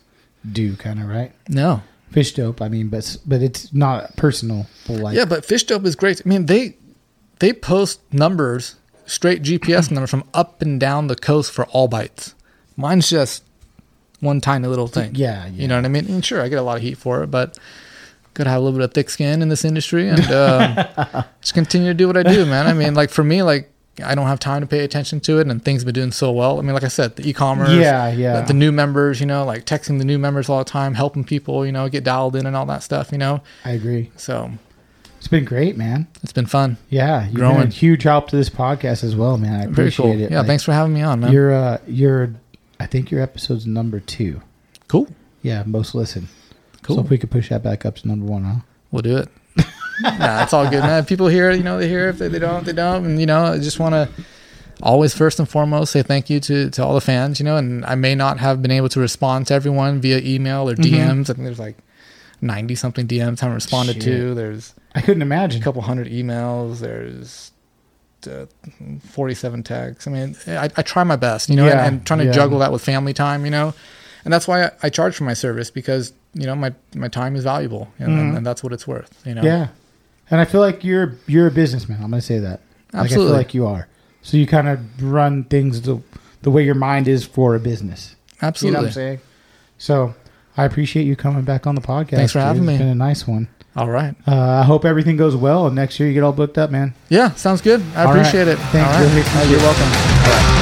[0.50, 1.32] do, kind of right?
[1.48, 1.82] no.
[2.10, 2.60] Fish dope.
[2.60, 4.66] I mean, but but it's not personal.
[4.88, 6.20] Like Yeah, but Fish Dope is great.
[6.24, 6.76] I mean, they
[7.38, 8.74] they post numbers,
[9.06, 12.34] straight GPS numbers from up and down the coast for all bites.
[12.76, 13.44] Mine's just
[14.20, 15.14] one tiny little thing.
[15.14, 15.62] Yeah, yeah.
[15.62, 16.06] You know what I mean?
[16.08, 17.58] And sure, I get a lot of heat for it, but
[18.34, 21.88] gotta have a little bit of thick skin in this industry and uh, just continue
[21.88, 22.66] to do what I do, man.
[22.66, 23.70] I mean, like for me, like
[24.04, 26.30] I don't have time to pay attention to it, and things have been doing so
[26.32, 26.58] well.
[26.58, 28.40] I mean, like I said, the e-commerce, Yeah, yeah.
[28.40, 31.24] the, the new members, you know, like texting the new members all the time, helping
[31.24, 33.42] people, you know, get dialed in and all that stuff, you know.
[33.64, 34.10] I agree.
[34.16, 34.52] So
[35.18, 36.06] It's been great, man.
[36.22, 36.78] it's been fun.
[36.88, 37.58] Yeah, you've Growing.
[37.58, 39.60] been a huge help to this podcast as well, man.
[39.60, 40.12] I appreciate cool.
[40.22, 40.30] it.
[40.30, 41.32] Yeah, Like, thanks for having me on, man.
[41.32, 42.32] You're uh, you're,
[42.80, 44.40] I think your episode's number two.
[44.88, 45.06] cool.
[45.42, 46.28] Yeah, most listen.
[46.82, 46.96] Cool.
[46.96, 48.60] So if we could push that back up to number one, huh?
[48.90, 49.28] We'll do it.
[50.00, 51.04] nah, it's all good, man.
[51.04, 52.08] People hear, it, you know, they hear.
[52.08, 52.10] it.
[52.10, 53.04] If they, they don't, they don't.
[53.04, 54.08] And you know, I just want to
[54.82, 57.38] always first and foremost say thank you to to all the fans.
[57.38, 60.68] You know, and I may not have been able to respond to everyone via email
[60.68, 60.94] or mm-hmm.
[60.94, 61.30] DMs.
[61.30, 61.76] I think there's like
[62.40, 64.34] ninety something DMs haven't responded to.
[64.34, 65.60] There's I couldn't imagine.
[65.60, 66.80] a couple hundred emails.
[66.80, 67.52] There's
[68.28, 68.46] uh,
[69.08, 70.06] 47 tags.
[70.06, 72.32] I mean, I, I try my best, you know, Yeah, and, and trying to yeah.
[72.32, 73.74] juggle that with family time, you know,
[74.24, 77.34] and that's why I, I charge for my service because you know my my time
[77.36, 79.40] is valuable, and, and, and that's what it's worth, you know.
[79.42, 79.46] Mm-hmm.
[79.48, 79.68] Yeah,
[80.30, 81.98] and I feel like you're you're a businessman.
[82.02, 82.60] I'm gonna say that.
[82.92, 83.30] Like, I Absolutely.
[83.30, 83.88] feel like you are.
[84.22, 86.00] So you kind of run things the
[86.42, 88.16] the way your mind is for a business.
[88.42, 88.68] absolutely.
[88.68, 89.20] You know what I'm saying?
[89.78, 90.14] So
[90.56, 92.10] I appreciate you coming back on the podcast.
[92.16, 92.46] Thanks for dude.
[92.46, 92.78] having It's me.
[92.78, 93.48] been a nice one.
[93.76, 94.14] All right.
[94.26, 96.94] Uh, I hope everything goes well, and next year you get all booked up, man.
[97.08, 97.80] Yeah, sounds good.
[97.94, 98.18] I All right.
[98.20, 98.58] appreciate it.
[98.58, 98.98] All right.
[98.98, 99.22] Billy.
[99.22, 100.59] Uh, you're welcome.